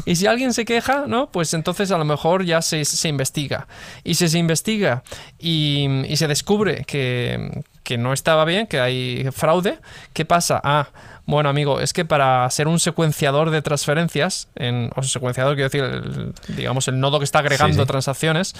Y 0.05 0.15
si 0.15 0.27
alguien 0.27 0.53
se 0.53 0.65
queja, 0.65 1.05
¿no? 1.07 1.29
Pues 1.31 1.53
entonces 1.53 1.91
a 1.91 1.97
lo 1.97 2.05
mejor 2.05 2.45
ya 2.45 2.61
se, 2.61 2.85
se 2.85 3.07
investiga. 3.07 3.67
Y 4.03 4.15
si 4.15 4.27
se 4.29 4.37
investiga 4.37 5.03
y, 5.39 5.87
y 6.07 6.17
se 6.17 6.27
descubre 6.27 6.83
que, 6.85 7.63
que 7.83 7.97
no 7.97 8.13
estaba 8.13 8.45
bien, 8.45 8.67
que 8.67 8.79
hay 8.79 9.27
fraude, 9.31 9.79
¿qué 10.13 10.25
pasa? 10.25 10.59
Ah, 10.63 10.87
bueno, 11.25 11.47
amigo, 11.47 11.79
es 11.79 11.93
que 11.93 12.03
para 12.03 12.49
ser 12.49 12.67
un 12.67 12.79
secuenciador 12.79 13.49
de 13.49 13.61
transferencias, 13.61 14.49
en, 14.55 14.89
o 14.95 15.03
secuenciador, 15.03 15.55
quiero 15.55 15.69
decir, 15.69 15.83
el- 15.83 16.33
digamos, 16.55 16.87
el 16.89 16.99
nodo 16.99 17.19
que 17.19 17.23
está 17.25 17.39
agregando 17.39 17.75
Sí, 17.75 17.79
sí. 17.81 17.85
transacciones, 17.87 18.55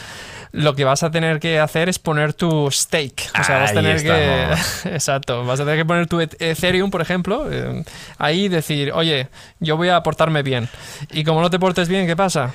lo 0.54 0.74
que 0.76 0.86
vas 0.86 1.04
a 1.04 1.12
tener 1.12 1.40
que 1.42 1.60
hacer 1.60 1.90
es 1.90 2.00
poner 2.00 2.34
tu 2.34 2.70
stake. 2.72 3.30
O 3.40 3.44
sea, 3.44 3.60
vas 3.60 3.72
a 3.72 3.74
tener 3.74 3.98
estamos. 3.98 4.82
que. 4.84 4.90
Exacto, 4.96 5.44
vas 5.46 5.60
a 5.60 5.64
tener 5.66 5.80
que 5.80 5.86
poner 5.86 6.08
tu 6.08 6.22
Et- 6.22 6.42
Ethereum, 6.42 6.90
por 6.90 7.02
ejemplo, 7.02 7.48
eh, 7.52 7.84
ahí 8.18 8.48
decir, 8.48 8.92
oye, 8.94 9.28
yo 9.60 9.76
voy 9.76 9.90
a 9.90 10.02
portarme 10.04 10.42
bien. 10.42 10.70
Y 11.12 11.26
como 11.26 11.42
no 11.42 11.50
te 11.50 11.60
portes 11.60 11.90
bien, 11.90 12.08
¿qué 12.08 12.16
pasa? 12.16 12.54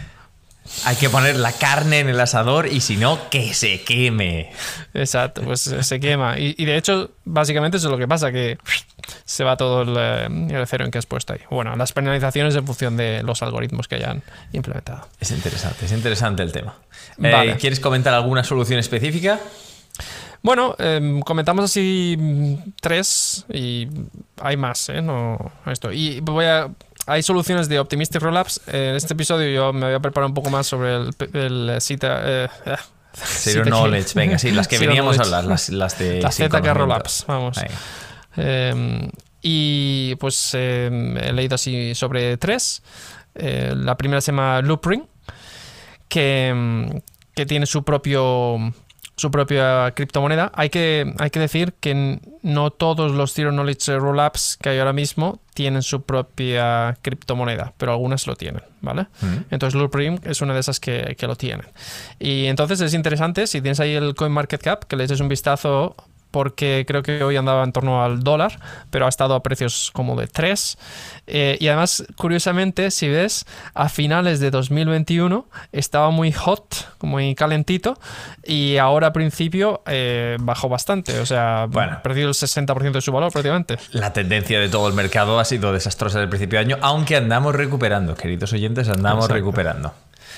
Hay 0.85 0.97
que 0.97 1.11
poner 1.11 1.37
la 1.37 1.53
carne 1.53 2.01
en 2.01 2.09
el 2.09 2.21
asador 2.21 2.67
y 2.67 2.81
si 2.81 2.97
no, 2.97 3.31
que 3.31 3.55
se 3.55 3.83
queme. 3.83 4.53
Exacto, 4.95 5.43
pues 5.43 5.67
eh, 5.67 5.83
se 5.83 6.01
quema. 6.01 6.39
Y, 6.39 6.55
y 6.59 6.65
de 6.65 6.77
hecho, 6.77 7.11
básicamente 7.25 7.79
eso 7.79 7.89
es 7.89 7.91
lo 7.91 7.99
que 7.99 8.09
pasa, 8.09 8.31
que 8.31 8.59
se 9.25 9.45
va 9.45 9.57
todo 9.57 9.83
el, 9.83 9.95
eh, 9.97 10.55
el 10.55 10.63
Ethereum 10.63 10.91
que 10.91 10.99
has 10.99 11.07
puesto 11.07 11.33
ahí. 11.33 11.41
Bueno, 11.51 11.75
las 11.77 11.93
penalizaciones 11.93 12.55
en 12.55 12.67
función 12.67 12.97
de 12.97 13.23
los 13.23 13.43
algoritmos 13.43 13.89
que 13.89 13.97
hayan 13.97 14.23
implementado. 14.53 15.09
Es 15.21 15.31
interesante, 15.31 15.87
es 15.87 15.93
interesante 15.93 16.43
el 16.43 16.53
tema. 16.53 16.77
Eh, 17.23 17.31
Vale. 17.33 17.57
¿Quieres 17.57 17.81
comentar 17.81 18.15
alguna 18.15 18.45
solución 18.45 18.79
específica? 18.79 19.41
Bueno, 20.43 20.75
em, 20.79 21.21
comentamos 21.21 21.65
así 21.65 22.17
mm, 22.19 22.55
tres 22.81 23.45
y 23.53 23.89
hay 24.41 24.57
más, 24.57 24.89
¿eh? 24.89 25.03
No, 25.03 25.53
esto. 25.67 25.93
Y 25.93 26.21
voy 26.21 26.45
a... 26.47 26.71
Hay 27.07 27.23
soluciones 27.23 27.69
de 27.69 27.81
Optimistic 27.81 28.21
Rollups. 28.21 28.61
En 28.67 28.95
este 28.95 29.15
episodio 29.15 29.49
yo 29.49 29.73
me 29.73 29.87
voy 29.87 29.95
a 29.95 30.01
preparar 30.01 30.29
un 30.29 30.35
poco 30.35 30.51
más 30.51 30.67
sobre 30.67 30.97
el, 30.97 31.11
el 31.33 31.81
cita... 31.81 32.21
eh, 32.25 32.49
ah, 32.67 32.79
Zero. 33.15 33.65
Knowledge, 33.65 34.13
venga, 34.15 34.39
sí, 34.39 34.51
las 34.53 34.69
que 34.69 34.79
veníamos 34.79 35.19
a 35.19 35.23
hablar, 35.23 35.45
las, 35.45 35.71
las 35.71 35.99
de. 35.99 36.23
Las 36.23 36.37
ZK. 36.37 36.55
Rollups, 36.73 37.25
vamos. 37.27 37.59
Eh, 38.37 39.11
y 39.43 40.15
pues 40.17 40.51
eh, 40.55 40.89
he 41.23 41.33
leído 41.33 41.55
así 41.57 41.95
sobre 41.95 42.37
tres. 42.37 42.83
Eh, 43.35 43.73
la 43.77 43.97
primera 43.97 44.21
se 44.21 44.31
llama 44.33 44.61
Loopring, 44.63 45.09
que, 46.09 47.01
que 47.35 47.47
tiene 47.47 47.67
su 47.67 47.83
propio 47.83 48.73
su 49.19 49.33
propia 49.33 49.93
criptomoneda. 49.97 50.53
Hay 50.55 50.71
que, 50.71 51.13
hay 51.19 51.31
que 51.31 51.41
decir 51.41 51.75
que 51.81 52.21
no 52.43 52.71
todos 52.71 53.13
los 53.13 53.35
Zero 53.35 53.51
Knowledge 53.51 53.99
Rollups 53.99 54.59
que 54.63 54.71
hay 54.71 54.79
ahora 54.79 54.93
mismo 54.93 55.41
tienen 55.55 55.83
su 55.83 56.03
propia 56.03 56.97
criptomoneda, 57.03 57.75
pero 57.79 57.93
algunas 57.93 58.29
lo 58.29 58.37
tienen, 58.37 58.63
¿vale? 58.81 59.09
Mm. 59.21 59.37
Entonces 59.51 59.79
Loopring 59.79 60.21
es 60.23 60.41
una 60.41 60.55
de 60.55 60.61
esas 60.61 60.79
que, 60.79 61.17
que 61.19 61.27
lo 61.27 61.35
tienen. 61.35 61.67
Y 62.21 62.47
entonces 62.47 62.81
es 62.81 62.95
interesante, 62.95 63.49
si 63.49 63.61
tienes 63.61 63.81
ahí 63.81 63.95
el 63.95 64.15
CoinMarketCap, 64.15 64.85
que 64.85 64.95
le 64.95 65.03
eches 65.03 65.19
un 65.19 65.29
vistazo 65.29 65.97
porque 66.31 66.85
creo 66.87 67.03
que 67.03 67.23
hoy 67.25 67.37
andaba 67.37 67.65
en 67.65 67.73
torno 67.73 68.03
al 68.05 68.23
dólar, 68.23 68.59
pero 68.91 69.07
ha 69.07 69.09
estado 69.09 69.35
a 69.35 69.43
precios 69.43 69.91
como 69.93 70.15
de 70.21 70.27
3. 70.27 70.79
Eh, 71.27 71.57
y 71.61 71.69
además, 71.69 72.05
curiosamente, 72.17 72.91
si 72.91 73.09
ves, 73.09 73.45
a 73.75 73.89
finales 73.89 74.41
de 74.41 74.51
2021 74.51 75.47
estaba 75.73 76.11
muy 76.11 76.33
hot, 76.33 76.75
muy 77.03 77.35
calentito, 77.35 77.99
y 78.45 78.77
ahora 78.79 79.09
a 79.09 79.13
principio 79.13 79.83
eh, 79.87 80.37
bajó 80.41 80.69
bastante, 80.69 81.19
o 81.21 81.27
sea, 81.27 81.67
Bueno. 81.69 82.01
perdido 82.03 82.29
el 82.29 82.35
60% 82.35 82.93
de 82.93 83.01
su 83.01 83.13
valor 83.13 83.33
prácticamente. 83.33 83.79
La 83.93 84.13
tendencia 84.13 84.61
de 84.61 84.69
todo 84.69 84.89
el 84.89 84.95
mercado 84.95 85.39
ha 85.39 85.45
sido 85.45 85.73
desastrosa 85.73 86.19
desde 86.19 86.25
el 86.25 86.31
principio 86.31 86.59
de 86.59 86.65
año, 86.67 86.79
aunque 86.83 87.17
andamos 87.17 87.55
recuperando, 87.55 88.15
queridos 88.15 88.53
oyentes, 88.53 88.89
andamos 88.89 89.25
Exacto. 89.25 89.35
recuperando. 89.35 89.93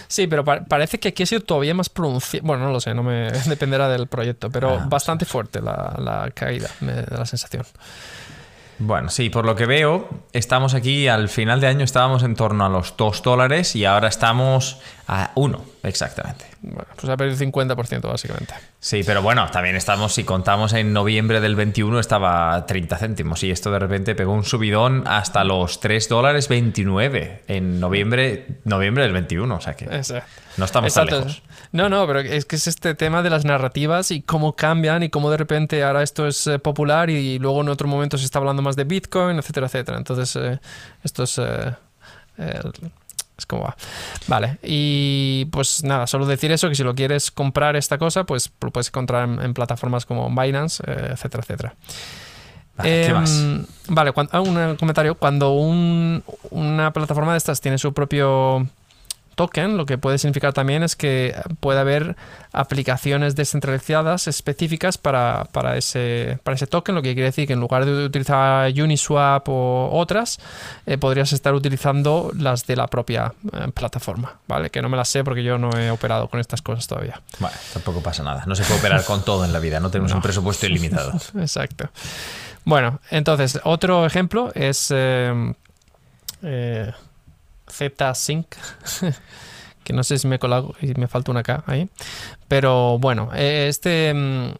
Sí, 0.08 0.26
pero 0.26 0.44
pa- 0.44 0.64
parece 0.64 0.98
que 1.00 1.08
aquí 1.08 1.22
ha 1.22 1.26
sido 1.26 1.40
todavía 1.42 1.74
más 1.74 1.88
pronunciado. 1.88 2.46
Bueno, 2.46 2.64
no 2.64 2.72
lo 2.72 2.80
sé, 2.80 2.94
no 2.94 3.02
me 3.02 3.30
dependerá 3.46 3.88
del 3.88 4.06
proyecto, 4.06 4.50
pero 4.50 4.78
Ah, 4.80 4.86
bastante 4.88 5.24
fuerte 5.24 5.60
la, 5.60 5.94
la 5.98 6.30
caída, 6.34 6.68
me 6.80 6.92
da 6.94 7.18
la 7.18 7.26
sensación. 7.26 7.64
Bueno, 8.78 9.10
sí, 9.10 9.28
por 9.28 9.44
lo 9.44 9.54
que 9.56 9.66
veo, 9.66 10.08
estamos 10.32 10.72
aquí 10.72 11.06
al 11.06 11.28
final 11.28 11.60
de 11.60 11.66
año, 11.66 11.84
estábamos 11.84 12.22
en 12.22 12.34
torno 12.34 12.64
a 12.64 12.68
los 12.70 12.96
2 12.96 13.22
dólares 13.22 13.76
y 13.76 13.84
ahora 13.84 14.08
estamos 14.08 14.78
a 15.06 15.32
1, 15.34 15.62
exactamente. 15.82 16.46
Bueno, 16.62 16.86
pues 16.94 17.08
ha 17.08 17.16
perdido 17.16 17.38
50% 17.38 18.02
básicamente. 18.02 18.52
Sí, 18.80 19.02
pero 19.04 19.22
bueno, 19.22 19.50
también 19.50 19.76
estamos, 19.76 20.12
si 20.12 20.24
contamos 20.24 20.74
en 20.74 20.92
noviembre 20.92 21.40
del 21.40 21.56
21, 21.56 21.98
estaba 21.98 22.54
a 22.54 22.66
30 22.66 22.98
céntimos 22.98 23.42
y 23.42 23.50
esto 23.50 23.70
de 23.70 23.78
repente 23.78 24.14
pegó 24.14 24.32
un 24.32 24.44
subidón 24.44 25.04
hasta 25.06 25.42
los 25.44 25.80
3 25.80 26.08
dólares 26.10 26.48
29 26.48 27.44
en 27.48 27.80
noviembre, 27.80 28.60
noviembre 28.64 29.04
del 29.04 29.12
21, 29.14 29.54
o 29.54 29.60
sea 29.60 29.74
que 29.74 29.86
no 30.58 30.64
estamos 30.64 30.92
tan 30.92 31.06
lejos. 31.06 31.42
No, 31.72 31.88
no, 31.88 32.06
pero 32.06 32.20
es 32.20 32.44
que 32.44 32.56
es 32.56 32.66
este 32.66 32.94
tema 32.94 33.22
de 33.22 33.30
las 33.30 33.46
narrativas 33.46 34.10
y 34.10 34.20
cómo 34.20 34.54
cambian 34.54 35.02
y 35.02 35.08
cómo 35.08 35.30
de 35.30 35.38
repente 35.38 35.82
ahora 35.82 36.02
esto 36.02 36.26
es 36.26 36.46
eh, 36.46 36.58
popular 36.58 37.08
y 37.08 37.38
luego 37.38 37.62
en 37.62 37.70
otro 37.70 37.88
momento 37.88 38.18
se 38.18 38.24
está 38.26 38.38
hablando 38.38 38.60
más 38.60 38.76
de 38.76 38.84
Bitcoin, 38.84 39.38
etcétera, 39.38 39.66
etcétera. 39.66 39.96
Entonces, 39.96 40.36
eh, 40.36 40.60
esto 41.04 41.22
es... 41.22 41.38
eh, 41.38 41.74
eh, 42.38 42.60
es 43.40 43.46
como 43.46 43.62
va. 43.64 43.76
Vale, 44.28 44.58
y 44.62 45.46
pues 45.46 45.82
nada, 45.84 46.06
solo 46.06 46.26
decir 46.26 46.52
eso, 46.52 46.68
que 46.68 46.74
si 46.74 46.84
lo 46.84 46.94
quieres 46.94 47.30
comprar 47.30 47.74
esta 47.76 47.98
cosa, 47.98 48.24
pues 48.24 48.50
lo 48.60 48.70
puedes 48.70 48.88
encontrar 48.88 49.28
en, 49.28 49.40
en 49.42 49.54
plataformas 49.54 50.06
como 50.06 50.28
Binance, 50.30 50.82
eh, 50.86 51.08
etcétera, 51.12 51.42
etcétera. 51.42 51.74
Vale, 52.76 52.90
¿Qué 52.90 53.06
Em, 53.08 53.14
más? 53.14 53.66
Vale, 53.88 54.12
ah, 54.32 54.40
un 54.40 54.76
comentario. 54.76 55.14
Cuando 55.14 55.52
un- 55.52 56.22
una 56.50 56.92
plataforma 56.92 57.32
de 57.32 57.38
estas 57.38 57.60
tiene 57.60 57.76
su 57.78 57.92
propio 57.92 58.66
token, 59.40 59.78
lo 59.78 59.86
que 59.86 59.96
puede 59.96 60.18
significar 60.18 60.52
también 60.52 60.82
es 60.82 60.96
que 60.96 61.34
puede 61.60 61.80
haber 61.80 62.14
aplicaciones 62.52 63.36
descentralizadas 63.36 64.28
específicas 64.28 64.98
para, 64.98 65.44
para 65.50 65.78
ese, 65.78 66.38
para 66.44 66.56
ese 66.56 66.66
token, 66.66 66.94
lo 66.94 67.00
que 67.00 67.14
quiere 67.14 67.30
decir 67.30 67.46
que 67.46 67.54
en 67.54 67.60
lugar 67.60 67.86
de 67.86 68.04
utilizar 68.04 68.70
Uniswap 68.70 69.48
o 69.48 69.88
otras, 69.92 70.40
eh, 70.84 70.98
podrías 70.98 71.32
estar 71.32 71.54
utilizando 71.54 72.30
las 72.36 72.66
de 72.66 72.76
la 72.76 72.86
propia 72.86 73.32
eh, 73.50 73.68
plataforma, 73.72 74.36
¿vale? 74.46 74.68
Que 74.68 74.82
no 74.82 74.90
me 74.90 74.98
las 74.98 75.08
sé 75.08 75.24
porque 75.24 75.42
yo 75.42 75.56
no 75.56 75.70
he 75.70 75.90
operado 75.90 76.28
con 76.28 76.38
estas 76.38 76.60
cosas 76.60 76.86
todavía. 76.86 77.22
Bueno, 77.38 77.56
tampoco 77.72 78.02
pasa 78.02 78.22
nada. 78.22 78.44
No 78.46 78.54
se 78.54 78.62
puede 78.64 78.78
operar 78.78 79.06
con 79.06 79.24
todo 79.24 79.46
en 79.46 79.54
la 79.54 79.58
vida, 79.58 79.80
no 79.80 79.90
tenemos 79.90 80.12
un 80.18 80.20
presupuesto 80.20 80.66
ilimitado. 80.66 81.12
Exacto. 81.38 81.88
Bueno, 82.66 83.00
entonces, 83.10 83.58
otro 83.64 84.04
ejemplo 84.04 84.52
es 84.54 84.92
eh, 84.94 85.54
eh, 86.42 86.92
Z-Sync, 87.70 88.46
que 89.84 89.92
no 89.92 90.04
sé 90.04 90.18
si 90.18 90.26
me 90.26 90.38
y 90.80 90.94
me 90.94 91.08
falta 91.08 91.30
una 91.30 91.42
K 91.42 91.64
ahí. 91.66 91.88
Pero 92.48 92.98
bueno, 92.98 93.30
eh, 93.34 93.66
este 93.68 94.12
mm, 94.14 94.52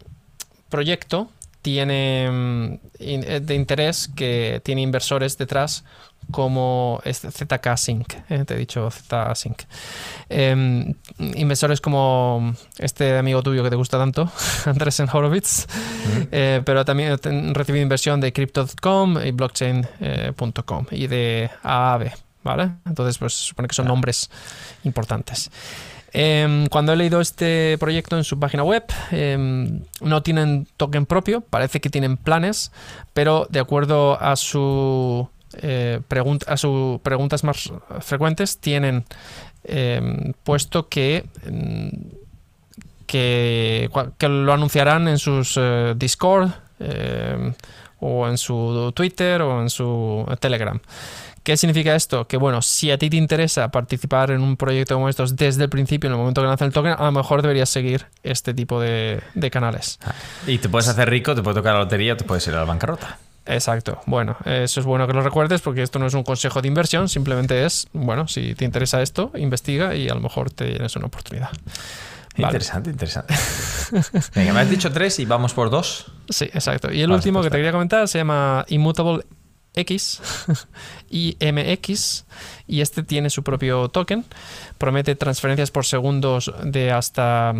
proyecto 0.68 1.30
tiene 1.62 2.28
mm, 2.30 2.74
eh, 2.98 3.40
de 3.42 3.54
interés 3.54 4.08
que 4.14 4.60
tiene 4.64 4.82
inversores 4.82 5.36
detrás 5.36 5.84
como 6.30 7.00
este 7.04 7.30
ZK 7.30 7.76
Sync, 7.76 8.14
eh, 8.28 8.44
te 8.44 8.54
he 8.54 8.56
dicho 8.56 8.88
Z 8.90 9.34
Sync. 9.34 9.62
Em, 10.28 10.94
inversores 11.18 11.80
como 11.80 12.54
este 12.78 13.18
amigo 13.18 13.42
tuyo 13.42 13.64
que 13.64 13.70
te 13.70 13.76
gusta 13.76 13.98
tanto, 13.98 14.30
Andrés 14.64 15.00
Horowitz, 15.00 15.66
eh, 16.30 16.62
pero 16.64 16.84
también 16.84 17.18
han 17.24 17.54
recibido 17.54 17.82
inversión 17.82 18.20
de 18.20 18.32
Crypto.com 18.32 19.18
y 19.24 19.32
Blockchain.com 19.32 20.86
y 20.92 21.06
de 21.08 21.50
AAB, 21.62 22.12
¿vale? 22.42 22.70
Entonces, 22.86 23.18
pues 23.18 23.34
supone 23.34 23.68
que 23.68 23.74
son 23.74 23.86
nombres 23.86 24.30
importantes. 24.84 25.50
Em, 26.12 26.66
cuando 26.66 26.92
he 26.92 26.96
leído 26.96 27.20
este 27.20 27.76
proyecto 27.78 28.16
en 28.16 28.24
su 28.24 28.38
página 28.38 28.64
web, 28.64 28.84
em, 29.12 29.82
no 30.00 30.22
tienen 30.22 30.66
token 30.76 31.06
propio, 31.06 31.40
parece 31.40 31.80
que 31.80 31.88
tienen 31.88 32.16
planes, 32.16 32.72
pero 33.12 33.46
de 33.48 33.60
acuerdo 33.60 34.20
a 34.20 34.34
su 34.36 35.28
eh, 35.62 36.00
a 36.46 36.56
sus 36.56 37.00
preguntas 37.00 37.44
más 37.44 37.72
frecuentes, 38.00 38.58
tienen 38.58 39.04
em, 39.64 40.32
puesto 40.44 40.88
que 40.88 41.26
que, 43.06 43.90
lo 44.20 44.52
anunciarán 44.52 45.08
en 45.08 45.18
sus 45.18 45.56
eh, 45.56 45.94
Discord 45.96 46.50
o 48.00 48.28
en 48.28 48.38
su 48.38 48.92
Twitter 48.94 49.42
o 49.42 49.60
en 49.60 49.70
su 49.70 50.26
Telegram. 50.40 50.80
¿Qué 51.42 51.56
significa 51.56 51.94
esto? 51.94 52.26
Que 52.26 52.36
bueno, 52.36 52.60
si 52.60 52.90
a 52.90 52.98
ti 52.98 53.08
te 53.08 53.16
interesa 53.16 53.70
participar 53.70 54.30
en 54.30 54.42
un 54.42 54.56
proyecto 54.56 54.94
como 54.94 55.08
estos 55.08 55.36
desde 55.36 55.64
el 55.64 55.70
principio, 55.70 56.08
en 56.08 56.12
el 56.12 56.18
momento 56.18 56.42
que 56.42 56.46
lanza 56.46 56.66
el 56.66 56.72
token, 56.72 56.92
a 56.92 57.04
lo 57.04 57.12
mejor 57.12 57.40
deberías 57.40 57.70
seguir 57.70 58.06
este 58.22 58.52
tipo 58.52 58.78
de, 58.80 59.22
de 59.34 59.50
canales. 59.50 59.98
Y 60.46 60.58
te 60.58 60.68
puedes 60.68 60.88
hacer 60.88 61.08
rico, 61.08 61.34
te 61.34 61.42
puede 61.42 61.56
tocar 61.56 61.74
la 61.74 61.80
lotería, 61.80 62.16
te 62.16 62.24
puedes 62.24 62.46
ir 62.46 62.54
a 62.54 62.58
la 62.58 62.64
bancarrota. 62.64 63.18
Exacto. 63.46 64.00
Bueno, 64.06 64.36
eso 64.44 64.80
es 64.80 64.86
bueno 64.86 65.06
que 65.06 65.14
lo 65.14 65.22
recuerdes 65.22 65.60
porque 65.62 65.82
esto 65.82 65.98
no 65.98 66.06
es 66.06 66.14
un 66.14 66.22
consejo 66.22 66.60
de 66.60 66.68
inversión, 66.68 67.08
simplemente 67.08 67.64
es, 67.64 67.88
bueno, 67.92 68.28
si 68.28 68.54
te 68.54 68.64
interesa 68.64 69.00
esto, 69.00 69.32
investiga 69.34 69.94
y 69.94 70.08
a 70.08 70.14
lo 70.14 70.20
mejor 70.20 70.50
te 70.50 70.68
tienes 70.68 70.94
una 70.96 71.06
oportunidad. 71.06 71.50
Vale. 72.40 72.52
Interesante, 72.52 72.90
interesante. 72.90 73.34
Venga, 74.34 74.52
me 74.52 74.60
has 74.60 74.70
dicho 74.70 74.92
tres 74.92 75.18
y 75.18 75.24
vamos 75.26 75.52
por 75.54 75.70
dos. 75.70 76.12
Sí, 76.28 76.44
exacto. 76.46 76.92
Y 76.92 77.00
el 77.00 77.08
Vale, 77.08 77.16
último 77.16 77.40
que 77.40 77.44
pues 77.44 77.52
te 77.52 77.58
quería 77.58 77.72
comentar 77.72 78.06
se 78.08 78.18
llama 78.18 78.64
Immutable 78.68 79.24
X, 79.74 80.20
IMX, 81.10 82.24
y 82.66 82.80
este 82.80 83.02
tiene 83.02 83.30
su 83.30 83.42
propio 83.42 83.88
token. 83.88 84.24
Promete 84.78 85.14
transferencias 85.14 85.70
por 85.70 85.84
segundos 85.84 86.52
de 86.64 86.90
hasta. 86.92 87.52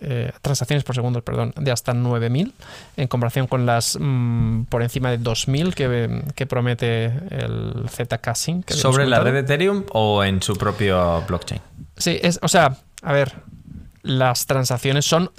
eh, 0.00 0.32
transacciones 0.42 0.84
por 0.84 0.94
segundo, 0.94 1.22
perdón, 1.22 1.54
de 1.56 1.70
hasta 1.70 1.94
9000 1.94 2.52
en 2.96 3.08
comparación 3.08 3.46
con 3.46 3.64
las 3.64 3.96
mm, 3.98 4.64
por 4.64 4.82
encima 4.82 5.10
de 5.10 5.18
2000 5.18 5.74
que, 5.74 6.22
que 6.34 6.46
promete 6.46 7.06
el 7.30 7.86
ZK 7.88 8.34
Sync. 8.34 8.64
que 8.66 8.74
¿Sobre 8.74 9.06
la 9.06 9.20
red 9.20 9.32
de 9.32 9.40
Ethereum 9.40 9.84
o 9.92 10.22
en 10.24 10.42
su 10.42 10.56
propio 10.56 11.22
blockchain? 11.26 11.60
Sí, 11.96 12.18
es, 12.22 12.38
o 12.42 12.48
sea, 12.48 12.76
a 13.02 13.12
ver, 13.12 13.32
las 14.04 14.46
transacciones 14.46 15.04
son 15.04 15.30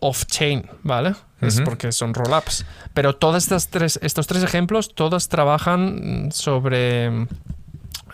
off-chain, 0.00 0.68
¿vale? 0.82 1.14
Es 1.40 1.60
porque 1.60 1.90
son 1.90 2.14
roll-ups. 2.14 2.64
Pero 2.94 3.16
todas 3.16 3.42
estas 3.42 3.68
tres, 3.68 3.98
estos 4.02 4.26
tres 4.28 4.42
ejemplos, 4.44 4.94
todas 4.94 5.28
trabajan 5.28 6.30
sobre, 6.32 7.26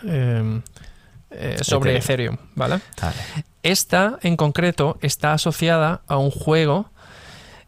eh, 0.03 0.61
eh, 1.29 1.57
sobre 1.61 1.97
Ethereum. 1.97 2.37
¿vale? 2.55 2.81
Vale. 2.99 3.15
Esta, 3.61 4.17
en 4.21 4.35
concreto, 4.35 4.97
está 5.01 5.33
asociada 5.33 6.01
a 6.07 6.17
un 6.17 6.31
juego, 6.31 6.89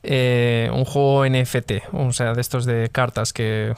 eh, 0.03 0.69
un 0.73 0.83
juego 0.85 1.25
NFT, 1.27 1.93
o 1.93 2.11
sea, 2.11 2.33
de 2.33 2.41
estos 2.41 2.65
de 2.65 2.89
cartas 2.91 3.33
que, 3.33 3.73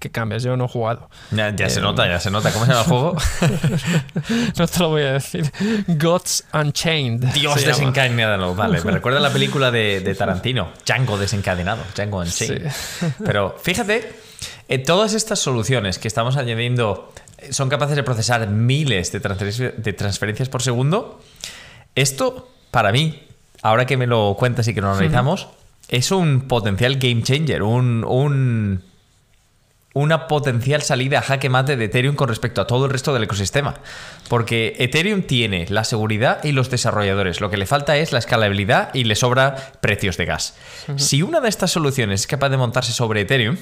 que 0.00 0.10
cambias. 0.10 0.42
Yo 0.42 0.56
no 0.56 0.64
he 0.64 0.68
jugado. 0.68 1.08
Ya, 1.30 1.54
ya 1.54 1.68
se 1.68 1.78
Eh, 1.78 1.82
nota, 1.82 2.08
ya 2.08 2.18
se 2.18 2.30
nota. 2.30 2.52
¿Cómo 2.52 2.66
se 2.66 2.72
llama 2.72 2.82
el 2.84 2.88
juego? 2.88 3.16
No 4.58 4.66
te 4.66 4.78
lo 4.80 4.88
voy 4.90 5.02
a 5.02 5.12
decir. 5.14 5.50
Gods 5.86 6.44
Unchained. 6.52 7.32
Dios 7.32 7.64
desencadenado. 7.64 8.54
Vale, 8.54 8.82
me 8.82 8.90
recuerda 8.90 9.18
a 9.18 9.22
la 9.22 9.32
película 9.32 9.70
de, 9.70 10.00
de 10.00 10.14
Tarantino, 10.14 10.70
Django 10.84 11.16
desencadenado, 11.18 11.82
Django 11.94 12.18
Unchained. 12.18 12.70
Pero 13.24 13.56
fíjate, 13.62 14.12
eh, 14.68 14.78
todas 14.78 15.14
estas 15.14 15.38
soluciones 15.38 15.98
que 15.98 16.08
estamos 16.08 16.36
añadiendo 16.36 17.12
eh, 17.38 17.52
son 17.52 17.68
capaces 17.68 17.96
de 17.96 18.02
procesar 18.02 18.46
miles 18.48 19.12
de 19.12 19.92
transferencias 19.92 20.48
por 20.48 20.62
segundo. 20.62 21.20
Esto, 21.94 22.48
para 22.70 22.90
mí, 22.92 23.22
ahora 23.62 23.86
que 23.86 23.96
me 23.96 24.06
lo 24.06 24.34
cuentas 24.38 24.68
y 24.68 24.74
que 24.74 24.80
lo 24.80 24.88
analizamos, 24.92 25.48
es 25.88 26.10
un 26.10 26.42
potencial 26.42 26.96
game 26.96 27.22
changer, 27.22 27.62
un, 27.62 28.04
un- 28.04 28.82
una 29.94 30.26
potencial 30.26 30.80
salida 30.80 31.18
a 31.18 31.22
jaque 31.22 31.50
mate 31.50 31.76
de 31.76 31.84
Ethereum 31.84 32.16
con 32.16 32.26
respecto 32.28 32.62
a 32.62 32.66
todo 32.66 32.86
el 32.86 32.90
resto 32.90 33.12
del 33.12 33.24
ecosistema. 33.24 33.74
Porque 34.30 34.74
Ethereum 34.78 35.20
tiene 35.22 35.66
la 35.68 35.84
seguridad 35.84 36.42
y 36.44 36.52
los 36.52 36.70
desarrolladores. 36.70 37.42
Lo 37.42 37.50
que 37.50 37.58
le 37.58 37.66
falta 37.66 37.98
es 37.98 38.10
la 38.10 38.18
escalabilidad 38.18 38.88
y 38.94 39.04
le 39.04 39.14
sobra 39.16 39.54
precios 39.82 40.16
de 40.16 40.24
gas. 40.24 40.54
Si 40.96 41.20
una 41.20 41.40
de 41.42 41.50
estas 41.50 41.72
soluciones 41.72 42.22
es 42.22 42.26
capaz 42.26 42.48
de 42.48 42.56
montarse 42.56 42.92
sobre 42.92 43.20
Ethereum, 43.20 43.58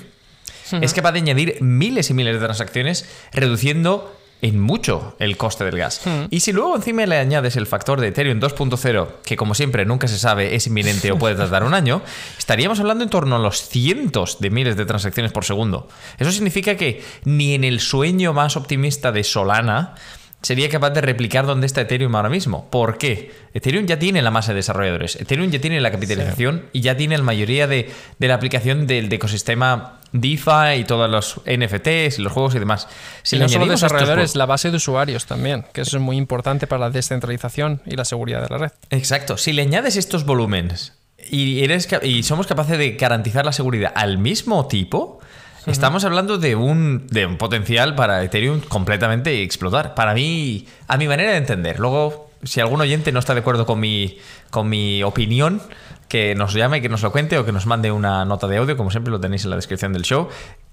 es 0.80 0.94
capaz 0.94 1.10
de 1.12 1.18
añadir 1.18 1.56
miles 1.62 2.10
y 2.10 2.14
miles 2.14 2.34
de 2.34 2.44
transacciones, 2.44 3.06
reduciendo 3.32 4.16
en 4.42 4.60
mucho 4.60 5.14
el 5.18 5.36
coste 5.36 5.64
del 5.64 5.76
gas. 5.76 6.02
Y 6.30 6.40
si 6.40 6.52
luego 6.52 6.76
encima 6.76 7.06
le 7.06 7.18
añades 7.18 7.56
el 7.56 7.66
factor 7.66 8.00
de 8.00 8.08
Ethereum 8.08 8.40
2.0, 8.40 9.08
que 9.24 9.36
como 9.36 9.54
siempre 9.54 9.84
nunca 9.84 10.08
se 10.08 10.18
sabe 10.18 10.54
es 10.54 10.66
inminente 10.66 11.12
o 11.12 11.18
puede 11.18 11.34
tardar 11.34 11.64
un 11.64 11.74
año, 11.74 12.02
estaríamos 12.38 12.80
hablando 12.80 13.04
en 13.04 13.10
torno 13.10 13.36
a 13.36 13.38
los 13.38 13.68
cientos 13.68 14.38
de 14.40 14.50
miles 14.50 14.76
de 14.76 14.86
transacciones 14.86 15.32
por 15.32 15.44
segundo. 15.44 15.88
Eso 16.18 16.32
significa 16.32 16.76
que 16.76 17.04
ni 17.24 17.54
en 17.54 17.64
el 17.64 17.80
sueño 17.80 18.32
más 18.32 18.56
optimista 18.56 19.12
de 19.12 19.24
Solana 19.24 19.94
sería 20.42 20.68
capaz 20.68 20.90
de 20.90 21.00
replicar 21.00 21.46
dónde 21.46 21.66
está 21.66 21.82
Ethereum 21.82 22.14
ahora 22.14 22.28
mismo. 22.28 22.68
¿Por 22.70 22.98
qué? 22.98 23.32
Ethereum 23.54 23.86
ya 23.86 23.98
tiene 23.98 24.22
la 24.22 24.30
masa 24.30 24.52
de 24.52 24.56
desarrolladores, 24.56 25.16
Ethereum 25.16 25.50
ya 25.50 25.60
tiene 25.60 25.80
la 25.80 25.90
capitalización 25.90 26.66
y 26.72 26.80
ya 26.80 26.96
tiene 26.96 27.16
la 27.18 27.24
mayoría 27.24 27.66
de, 27.66 27.90
la 28.18 28.34
aplicación 28.34 28.86
del 28.86 29.12
ecosistema 29.12 30.00
DeFi 30.12 30.80
y 30.80 30.84
todos 30.84 31.08
los 31.08 31.40
NFTs 31.46 32.18
y 32.18 32.22
los 32.22 32.32
juegos 32.32 32.54
y 32.54 32.58
demás. 32.58 32.88
Si 33.22 33.36
y 33.36 33.38
no 33.38 33.48
solo 33.48 33.66
desarrolladores, 33.66 34.34
la 34.36 34.46
base 34.46 34.70
de 34.70 34.76
usuarios 34.76 35.26
también, 35.26 35.64
que 35.72 35.82
eso 35.82 35.96
es 35.96 36.02
muy 36.02 36.16
importante 36.16 36.66
para 36.66 36.80
la 36.80 36.90
descentralización 36.90 37.82
y 37.86 37.96
la 37.96 38.04
seguridad 38.04 38.42
de 38.42 38.48
la 38.48 38.58
red. 38.58 38.72
Exacto. 38.90 39.36
Si 39.36 39.52
le 39.52 39.62
añades 39.62 39.96
estos 39.96 40.24
volúmenes 40.24 40.94
y, 41.30 41.62
eres, 41.62 41.88
y 42.02 42.22
somos 42.22 42.46
capaces 42.46 42.78
de 42.78 42.92
garantizar 42.92 43.44
la 43.44 43.52
seguridad 43.52 43.92
al 43.94 44.18
mismo 44.18 44.66
tipo, 44.66 45.19
Estamos 45.66 46.04
hablando 46.04 46.38
de 46.38 46.56
un, 46.56 47.06
de 47.08 47.26
un 47.26 47.36
potencial 47.36 47.94
para 47.94 48.22
Ethereum 48.22 48.60
completamente 48.60 49.42
explotar. 49.42 49.94
Para 49.94 50.14
mí, 50.14 50.66
a 50.88 50.96
mi 50.96 51.06
manera 51.06 51.32
de 51.32 51.36
entender. 51.36 51.78
Luego, 51.78 52.30
si 52.42 52.60
algún 52.60 52.80
oyente 52.80 53.12
no 53.12 53.18
está 53.18 53.34
de 53.34 53.40
acuerdo 53.40 53.66
con 53.66 53.78
mi, 53.78 54.18
con 54.50 54.68
mi 54.68 55.02
opinión, 55.02 55.60
que 56.08 56.34
nos 56.34 56.54
llame, 56.54 56.80
que 56.80 56.88
nos 56.88 57.02
lo 57.02 57.12
cuente 57.12 57.38
o 57.38 57.44
que 57.44 57.52
nos 57.52 57.66
mande 57.66 57.92
una 57.92 58.24
nota 58.24 58.46
de 58.46 58.56
audio, 58.56 58.76
como 58.76 58.90
siempre 58.90 59.10
lo 59.10 59.20
tenéis 59.20 59.44
en 59.44 59.50
la 59.50 59.56
descripción 59.56 59.92
del 59.92 60.02
show, 60.02 60.28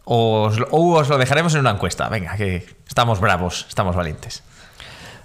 o 0.05 0.43
os, 0.43 0.57
os 0.71 1.09
lo 1.09 1.17
dejaremos 1.17 1.53
en 1.53 1.61
una 1.61 1.71
encuesta. 1.71 2.07
Venga, 2.07 2.37
que 2.37 2.65
estamos 2.87 3.19
bravos, 3.19 3.65
estamos 3.67 3.95
valientes. 3.95 4.41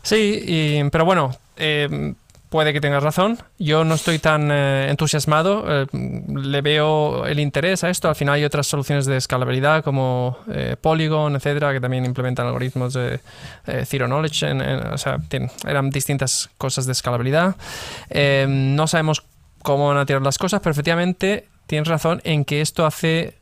Sí, 0.03 0.83
pero 0.91 1.05
bueno, 1.05 1.31
eh, 1.57 2.15
puede 2.53 2.75
que 2.75 2.83
tengas 2.83 3.03
razón. 3.03 3.39
Yo 3.59 3.83
no 3.83 3.95
estoy 3.95 4.19
tan 4.19 4.51
eh, 4.53 4.91
entusiasmado. 4.91 5.65
Eh, 5.67 5.87
le 5.93 6.61
veo 6.61 7.27
el 7.27 7.41
interés 7.41 7.83
a 7.83 7.89
esto. 7.89 8.11
Al 8.11 8.15
final 8.15 8.35
hay 8.35 8.45
otras 8.45 8.67
soluciones 8.67 9.07
de 9.07 9.17
escalabilidad 9.17 9.83
como 9.83 10.37
Polygon, 10.83 11.35
etcétera, 11.35 11.73
que 11.73 11.81
también 11.81 12.05
implementan 12.05 12.47
algoritmos 12.47 12.93
de 12.93 13.21
Zero 13.87 14.07
Knowledge. 14.07 14.47
o 14.93 14.99
sea, 14.99 15.17
eran 15.67 15.89
distintas 15.89 16.51
cosas 16.59 16.85
de 16.85 16.93
escalabilidad. 16.93 17.57
no 18.47 18.87
sabemos 18.87 19.25
cómo 19.63 19.89
van 19.89 19.97
a 19.97 20.05
tirar 20.05 20.21
las 20.21 20.37
cosas, 20.37 20.61
pero 20.61 20.73
efectivamente 20.73 21.49
tienes 21.67 21.89
razón 21.89 22.21
en 22.25 22.45
que 22.45 22.61
esto 22.61 22.85
hace 22.85 23.39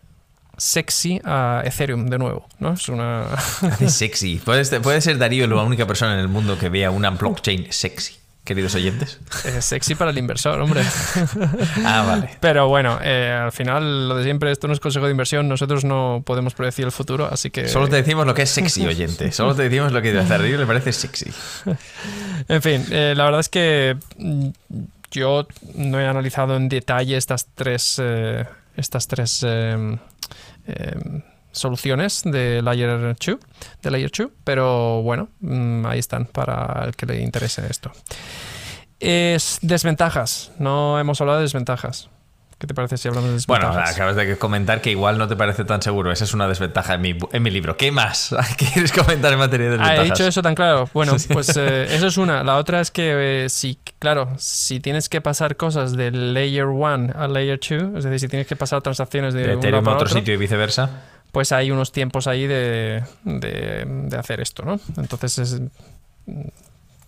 sexy 0.56 1.20
a 1.24 1.62
Ethereum 1.64 2.06
de 2.06 2.18
nuevo, 2.18 2.46
¿no? 2.60 2.74
Es 2.74 2.88
una... 2.88 3.22
Hace 3.32 3.88
sexy. 3.88 4.36
Puede 4.36 5.00
ser 5.00 5.18
Darío 5.18 5.48
la 5.48 5.62
única 5.62 5.86
persona 5.86 6.14
en 6.14 6.20
el 6.20 6.28
mundo 6.28 6.56
que 6.58 6.68
vea 6.68 6.92
una 6.92 7.10
blockchain 7.10 7.72
sexy. 7.72 8.19
Queridos 8.44 8.74
oyentes. 8.74 9.20
Es 9.44 9.66
sexy 9.66 9.94
para 9.94 10.10
el 10.10 10.18
inversor, 10.18 10.60
hombre. 10.60 10.82
ah, 11.84 12.04
vale. 12.06 12.30
Pero 12.40 12.68
bueno, 12.68 12.98
eh, 13.02 13.30
al 13.30 13.52
final, 13.52 14.08
lo 14.08 14.16
de 14.16 14.24
siempre, 14.24 14.50
esto 14.50 14.66
no 14.66 14.72
es 14.72 14.80
consejo 14.80 15.04
de 15.04 15.10
inversión, 15.12 15.46
nosotros 15.46 15.84
no 15.84 16.22
podemos 16.24 16.54
predecir 16.54 16.86
el 16.86 16.92
futuro, 16.92 17.28
así 17.30 17.50
que... 17.50 17.68
Solo 17.68 17.88
te 17.88 17.96
decimos 17.96 18.26
lo 18.26 18.34
que 18.34 18.42
es 18.42 18.50
sexy, 18.50 18.86
oyente. 18.86 19.30
Solo 19.32 19.54
te 19.54 19.64
decimos 19.64 19.92
lo 19.92 20.00
que 20.00 20.18
a 20.18 20.24
Darío 20.24 20.58
le 20.58 20.66
parece 20.66 20.92
sexy. 20.92 21.30
en 22.48 22.62
fin, 22.62 22.84
eh, 22.90 23.14
la 23.16 23.24
verdad 23.24 23.40
es 23.40 23.50
que 23.50 23.96
yo 25.10 25.46
no 25.74 26.00
he 26.00 26.06
analizado 26.06 26.56
en 26.56 26.68
detalle 26.68 27.16
estas 27.16 27.46
tres, 27.54 28.00
eh, 28.02 28.46
estas 28.76 29.06
tres 29.06 29.42
em, 29.42 29.98
em, 30.66 31.22
soluciones 31.52 32.22
de 32.24 32.62
Layer 32.62 33.16
2, 33.18 33.38
de 33.82 33.90
Layer 33.90 34.10
2, 34.10 34.30
pero 34.44 35.02
bueno, 35.02 35.28
mm, 35.40 35.86
ahí 35.86 35.98
están 35.98 36.26
para 36.26 36.84
el 36.86 36.96
que 36.96 37.06
le 37.06 37.20
interese 37.20 37.62
esto. 37.68 37.92
Es 38.98 39.58
desventajas, 39.62 40.52
no 40.58 40.98
hemos 40.98 41.20
hablado 41.20 41.38
de 41.38 41.44
desventajas. 41.44 42.10
¿Qué 42.60 42.66
te 42.66 42.74
parece 42.74 42.98
si 42.98 43.08
hablamos 43.08 43.30
de 43.30 43.34
desventajas? 43.36 43.74
Bueno, 43.74 43.88
acabas 43.88 44.16
de 44.16 44.36
comentar 44.36 44.82
que 44.82 44.90
igual 44.90 45.16
no 45.16 45.26
te 45.26 45.34
parece 45.34 45.64
tan 45.64 45.80
seguro. 45.80 46.12
Esa 46.12 46.24
es 46.24 46.34
una 46.34 46.46
desventaja 46.46 46.92
en 46.92 47.00
mi, 47.00 47.16
en 47.32 47.42
mi 47.42 47.50
libro. 47.50 47.78
¿Qué 47.78 47.90
más 47.90 48.36
quieres 48.58 48.92
comentar 48.92 49.32
en 49.32 49.38
materia 49.38 49.64
de 49.64 49.70
desventajas? 49.78 49.98
Ah, 49.98 50.02
he 50.02 50.04
dicho 50.04 50.26
eso 50.26 50.42
tan 50.42 50.54
claro. 50.54 50.86
Bueno, 50.92 51.16
pues 51.32 51.56
eh, 51.56 51.84
eso 51.90 52.08
es 52.08 52.18
una. 52.18 52.44
La 52.44 52.58
otra 52.58 52.82
es 52.82 52.90
que, 52.90 53.44
eh, 53.44 53.48
si, 53.48 53.78
claro, 53.98 54.28
si 54.36 54.78
tienes 54.78 55.08
que 55.08 55.22
pasar 55.22 55.56
cosas 55.56 55.96
de 55.96 56.10
Layer 56.10 56.66
1 56.66 57.14
a 57.16 57.28
Layer 57.28 57.58
2, 57.58 57.96
es 57.96 58.04
decir, 58.04 58.20
si 58.20 58.28
tienes 58.28 58.46
que 58.46 58.56
pasar 58.56 58.82
transacciones 58.82 59.32
de, 59.32 59.46
de 59.46 59.52
Ethereum 59.54 59.88
a 59.88 59.94
otro, 59.94 60.08
sitio 60.10 60.34
y 60.34 60.36
viceversa, 60.36 60.90
pues 61.32 61.52
hay 61.52 61.70
unos 61.70 61.92
tiempos 61.92 62.26
ahí 62.26 62.46
de, 62.46 63.02
de, 63.24 63.84
de 63.86 64.16
hacer 64.16 64.40
esto, 64.40 64.64
¿no? 64.64 64.80
Entonces, 64.96 65.38
es, 65.38 65.60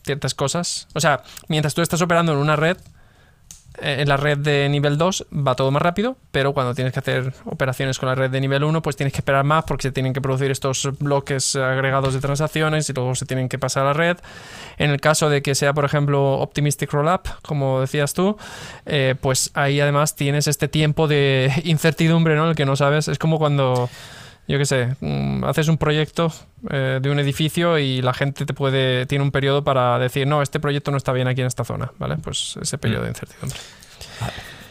ciertas 0.04 0.34
cosas. 0.34 0.88
O 0.94 1.00
sea, 1.00 1.22
mientras 1.48 1.74
tú 1.74 1.82
estás 1.82 2.02
operando 2.02 2.32
en 2.32 2.38
una 2.38 2.56
red, 2.56 2.76
en 3.80 4.08
la 4.08 4.18
red 4.18 4.38
de 4.38 4.68
nivel 4.68 4.98
2 4.98 5.28
va 5.46 5.54
todo 5.54 5.70
más 5.70 5.82
rápido, 5.82 6.16
pero 6.30 6.52
cuando 6.52 6.74
tienes 6.74 6.92
que 6.92 6.98
hacer 6.98 7.32
operaciones 7.46 7.98
con 7.98 8.08
la 8.08 8.14
red 8.14 8.30
de 8.30 8.40
nivel 8.40 8.64
1, 8.64 8.82
pues 8.82 8.96
tienes 8.96 9.12
que 9.12 9.18
esperar 9.18 9.44
más 9.44 9.64
porque 9.64 9.82
se 9.82 9.92
tienen 9.92 10.12
que 10.12 10.20
producir 10.20 10.50
estos 10.50 10.90
bloques 10.98 11.56
agregados 11.56 12.12
de 12.12 12.20
transacciones 12.20 12.88
y 12.90 12.92
luego 12.92 13.14
se 13.14 13.24
tienen 13.24 13.48
que 13.48 13.58
pasar 13.58 13.84
a 13.84 13.86
la 13.86 13.92
red. 13.94 14.18
En 14.76 14.90
el 14.90 15.00
caso 15.00 15.30
de 15.30 15.42
que 15.42 15.54
sea, 15.54 15.72
por 15.72 15.84
ejemplo, 15.84 16.34
Optimistic 16.34 16.92
Rollup, 16.92 17.28
como 17.42 17.80
decías 17.80 18.12
tú, 18.12 18.36
eh, 18.84 19.14
pues 19.20 19.50
ahí 19.54 19.80
además 19.80 20.16
tienes 20.16 20.48
este 20.48 20.68
tiempo 20.68 21.08
de 21.08 21.52
incertidumbre, 21.64 22.36
¿no? 22.36 22.50
El 22.50 22.56
que 22.56 22.66
no 22.66 22.76
sabes. 22.76 23.08
Es 23.08 23.18
como 23.18 23.38
cuando 23.38 23.88
yo 24.48 24.58
qué 24.58 24.66
sé, 24.66 24.96
mm, 25.00 25.44
haces 25.44 25.68
un 25.68 25.78
proyecto 25.78 26.32
eh, 26.70 26.98
de 27.00 27.10
un 27.10 27.18
edificio 27.18 27.78
y 27.78 28.02
la 28.02 28.12
gente 28.12 28.44
te 28.44 28.54
puede, 28.54 29.06
tiene 29.06 29.24
un 29.24 29.30
periodo 29.30 29.64
para 29.64 29.98
decir, 29.98 30.26
no, 30.26 30.42
este 30.42 30.60
proyecto 30.60 30.90
no 30.90 30.96
está 30.96 31.12
bien 31.12 31.28
aquí 31.28 31.40
en 31.40 31.46
esta 31.46 31.64
zona, 31.64 31.92
¿vale? 31.98 32.16
Pues 32.22 32.58
ese 32.60 32.78
periodo 32.78 33.02
de 33.02 33.08
mm. 33.08 33.12
incertidumbre. 33.12 33.58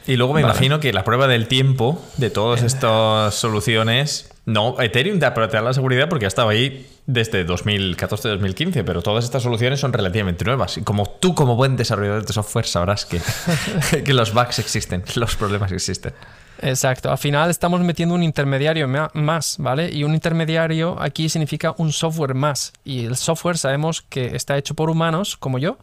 Y 0.07 0.15
luego 0.15 0.33
me 0.33 0.41
imagino 0.41 0.79
que 0.79 0.91
la 0.93 1.03
prueba 1.03 1.27
del 1.27 1.47
tiempo 1.47 2.03
de 2.17 2.29
todas 2.29 2.63
eh. 2.63 2.65
estas 2.65 3.35
soluciones, 3.35 4.31
no, 4.45 4.79
Ethereum 4.81 5.19
te, 5.19 5.29
te 5.29 5.47
da 5.47 5.61
la 5.61 5.73
seguridad 5.73 6.09
porque 6.09 6.25
ha 6.25 6.27
estado 6.27 6.49
ahí 6.49 6.87
desde 7.05 7.45
2014-2015, 7.45 8.83
pero 8.83 9.01
todas 9.01 9.23
estas 9.25 9.43
soluciones 9.43 9.79
son 9.79 9.93
relativamente 9.93 10.43
nuevas. 10.43 10.77
Y 10.77 10.81
como 10.83 11.05
tú, 11.05 11.35
como 11.35 11.55
buen 11.55 11.75
desarrollador 11.75 12.25
de 12.25 12.33
software, 12.33 12.65
sabrás 12.65 13.05
que, 13.05 13.21
que 14.03 14.13
los 14.13 14.33
bugs 14.33 14.59
existen, 14.59 15.03
los 15.15 15.35
problemas 15.35 15.71
existen. 15.71 16.13
Exacto. 16.61 17.11
Al 17.11 17.17
final 17.17 17.49
estamos 17.49 17.81
metiendo 17.81 18.15
un 18.15 18.23
intermediario 18.23 18.87
más, 18.87 19.55
¿vale? 19.59 19.89
Y 19.91 20.03
un 20.03 20.13
intermediario 20.13 20.95
aquí 21.01 21.29
significa 21.29 21.73
un 21.77 21.91
software 21.91 22.35
más. 22.35 22.73
Y 22.83 23.05
el 23.05 23.15
software 23.15 23.57
sabemos 23.57 24.01
que 24.01 24.35
está 24.35 24.57
hecho 24.57 24.75
por 24.75 24.89
humanos, 24.89 25.37
como 25.37 25.57
yo. 25.57 25.77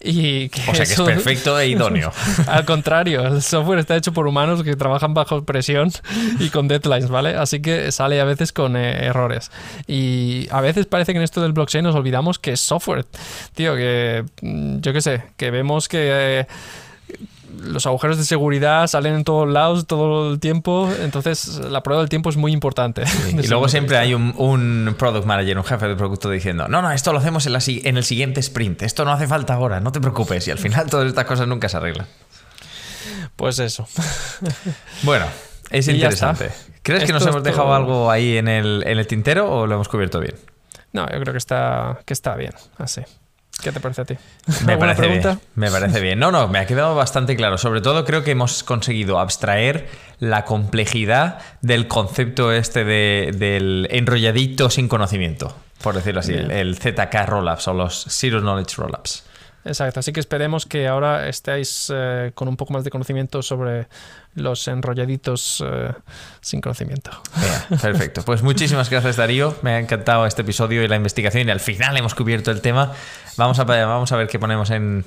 Y 0.00 0.48
que 0.50 0.60
o 0.70 0.74
sea 0.74 0.86
que 0.86 0.92
es 0.92 1.00
perfecto 1.04 1.58
e 1.58 1.68
idóneo. 1.68 2.12
Al 2.46 2.64
contrario, 2.64 3.26
el 3.26 3.42
software 3.42 3.80
está 3.80 3.96
hecho 3.96 4.12
por 4.12 4.26
humanos 4.26 4.62
que 4.62 4.76
trabajan 4.76 5.14
bajo 5.14 5.44
presión 5.44 5.90
y 6.38 6.50
con 6.50 6.68
deadlines, 6.68 7.08
¿vale? 7.08 7.36
Así 7.36 7.60
que 7.60 7.90
sale 7.92 8.20
a 8.20 8.24
veces 8.24 8.52
con 8.52 8.76
eh, 8.76 9.06
errores. 9.06 9.50
Y 9.86 10.46
a 10.50 10.60
veces 10.60 10.86
parece 10.86 11.12
que 11.12 11.18
en 11.18 11.24
esto 11.24 11.42
del 11.42 11.52
blockchain 11.52 11.84
nos 11.84 11.94
olvidamos 11.94 12.38
que 12.38 12.52
es 12.52 12.60
software. 12.60 13.06
Tío, 13.54 13.74
que 13.74 14.24
mm, 14.42 14.80
yo 14.80 14.92
qué 14.92 15.00
sé, 15.00 15.22
que 15.36 15.50
vemos 15.50 15.88
que... 15.88 16.40
Eh, 16.40 16.46
los 17.58 17.86
agujeros 17.86 18.18
de 18.18 18.24
seguridad 18.24 18.86
salen 18.86 19.14
en 19.14 19.24
todos 19.24 19.48
lados 19.48 19.86
todo 19.86 20.32
el 20.32 20.40
tiempo, 20.40 20.90
entonces 21.00 21.58
la 21.58 21.82
prueba 21.82 22.02
del 22.02 22.08
tiempo 22.08 22.30
es 22.30 22.36
muy 22.36 22.52
importante. 22.52 23.04
y 23.30 23.46
luego 23.48 23.68
siempre 23.68 23.98
hay 23.98 24.14
un, 24.14 24.94
product 24.98 25.26
manager, 25.26 25.58
un 25.58 25.64
jefe 25.64 25.88
de 25.88 25.96
producto 25.96 26.30
diciendo, 26.30 26.68
no, 26.68 26.82
no, 26.82 26.90
esto 26.90 27.12
lo 27.12 27.18
hacemos 27.18 27.46
en, 27.46 27.52
la, 27.52 27.60
en 27.66 27.96
el 27.96 28.04
siguiente 28.04 28.40
sprint, 28.40 28.82
esto 28.82 29.04
no 29.04 29.12
hace 29.12 29.26
falta 29.26 29.54
ahora, 29.54 29.80
no 29.80 29.92
te 29.92 30.00
preocupes, 30.00 30.46
y 30.48 30.50
al 30.50 30.58
final 30.58 30.88
todas 30.88 31.08
estas 31.08 31.24
cosas 31.24 31.48
nunca 31.48 31.68
se 31.68 31.76
arreglan. 31.76 32.06
Pues 33.36 33.58
eso. 33.58 33.86
Bueno, 35.02 35.26
es 35.70 35.88
interesante. 35.88 36.50
¿Crees 36.82 37.04
que 37.04 37.12
nos 37.12 37.26
hemos 37.26 37.42
dejado 37.42 37.74
algo 37.74 38.10
ahí 38.10 38.36
en 38.36 38.48
el, 38.48 38.82
en 38.86 38.98
el 38.98 39.06
tintero 39.06 39.50
o 39.50 39.66
lo 39.66 39.74
hemos 39.74 39.88
cubierto 39.88 40.20
bien? 40.20 40.34
No, 40.92 41.06
yo 41.10 41.20
creo 41.20 41.32
que 41.32 41.38
está, 41.38 42.00
que 42.04 42.12
está 42.12 42.34
bien, 42.36 42.52
así. 42.78 43.02
¿Qué 43.62 43.72
te 43.72 43.80
parece 43.80 44.02
a 44.02 44.04
ti? 44.04 44.16
Me 44.64 44.78
parece 44.78 45.02
pregunta? 45.02 45.28
Bien, 45.30 45.40
me 45.54 45.70
parece 45.70 46.00
bien. 46.00 46.18
No, 46.18 46.30
no, 46.32 46.48
me 46.48 46.58
ha 46.58 46.66
quedado 46.66 46.94
bastante 46.94 47.36
claro. 47.36 47.58
Sobre 47.58 47.80
todo 47.80 48.04
creo 48.04 48.24
que 48.24 48.30
hemos 48.30 48.62
conseguido 48.62 49.18
abstraer 49.18 49.88
la 50.18 50.44
complejidad 50.44 51.38
del 51.60 51.86
concepto 51.86 52.52
este 52.52 52.84
de, 52.84 53.34
del 53.36 53.86
enrolladito 53.90 54.70
sin 54.70 54.88
conocimiento, 54.88 55.54
por 55.82 55.94
decirlo 55.94 56.20
así, 56.20 56.32
el, 56.32 56.76
ZK 56.76 57.26
Rollups 57.26 57.68
o 57.68 57.74
los 57.74 58.06
Zero 58.08 58.40
Knowledge 58.40 58.76
Rollups. 58.76 59.24
Exacto, 59.64 60.00
así 60.00 60.12
que 60.12 60.20
esperemos 60.20 60.64
que 60.64 60.88
ahora 60.88 61.28
estéis 61.28 61.92
eh, 61.94 62.32
con 62.34 62.48
un 62.48 62.56
poco 62.56 62.72
más 62.72 62.82
de 62.82 62.90
conocimiento 62.90 63.42
sobre 63.42 63.88
los 64.34 64.68
enrolladitos 64.68 65.62
eh, 65.66 65.92
sin 66.40 66.60
conocimiento. 66.60 67.10
perfecto. 67.82 68.22
Pues 68.24 68.42
muchísimas 68.42 68.90
gracias, 68.90 69.16
Darío. 69.16 69.56
Me 69.62 69.72
ha 69.72 69.78
encantado 69.78 70.26
este 70.26 70.42
episodio 70.42 70.82
y 70.82 70.88
la 70.88 70.96
investigación 70.96 71.48
y 71.48 71.50
al 71.50 71.60
final 71.60 71.96
hemos 71.96 72.14
cubierto 72.14 72.50
el 72.50 72.60
tema. 72.60 72.92
Vamos 73.36 73.58
a, 73.58 73.64
vamos 73.64 74.12
a 74.12 74.16
ver 74.16 74.28
qué 74.28 74.38
ponemos 74.38 74.70
en, 74.70 75.04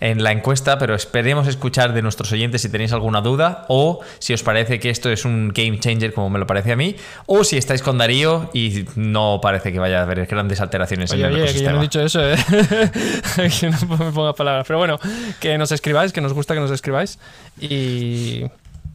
en 0.00 0.22
la 0.22 0.32
encuesta, 0.32 0.78
pero 0.78 0.94
esperemos 0.94 1.46
escuchar 1.46 1.92
de 1.92 2.02
nuestros 2.02 2.30
oyentes 2.32 2.62
si 2.62 2.68
tenéis 2.68 2.92
alguna 2.92 3.20
duda 3.20 3.64
o 3.68 4.00
si 4.18 4.34
os 4.34 4.42
parece 4.42 4.78
que 4.78 4.90
esto 4.90 5.10
es 5.10 5.24
un 5.24 5.52
game 5.54 5.78
changer 5.78 6.12
como 6.12 6.30
me 6.30 6.38
lo 6.38 6.46
parece 6.46 6.72
a 6.72 6.76
mí, 6.76 6.96
o 7.26 7.44
si 7.44 7.56
estáis 7.56 7.82
con 7.82 7.98
Darío 7.98 8.50
y 8.52 8.84
no 8.96 9.40
parece 9.42 9.72
que 9.72 9.78
vaya 9.78 10.00
a 10.00 10.02
haber 10.02 10.26
grandes 10.26 10.60
alteraciones 10.60 11.12
en 11.12 11.20
el 11.20 11.26
oye, 11.26 11.44
ecosistema. 11.44 11.60
Que 11.60 11.64
yo 11.64 11.72
no 11.72 11.78
he 11.78 11.82
dicho 11.82 12.00
eso, 12.02 12.20
¿eh? 12.22 12.36
que 13.60 13.70
no 13.70 13.96
me 14.04 14.12
ponga 14.12 14.34
palabras. 14.34 14.66
Pero 14.66 14.78
bueno, 14.78 14.98
que 15.40 15.56
nos 15.58 15.72
escribáis, 15.72 16.12
que 16.12 16.20
nos 16.20 16.32
gusta 16.32 16.54
que 16.54 16.60
nos 16.60 16.70
escribáis. 16.70 17.18
Y 17.60 18.44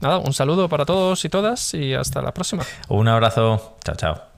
nada, 0.02 0.20
un 0.20 0.34
saludo 0.34 0.70
para 0.70 0.86
todos 0.86 1.24
y 1.26 1.30
todas 1.30 1.74
y 1.74 1.94
hasta 1.94 2.22
la 2.22 2.34
próxima. 2.34 2.64
Un 2.90 3.08
abrazo. 3.08 3.78
Chao, 3.84 3.96
chao. 3.96 4.31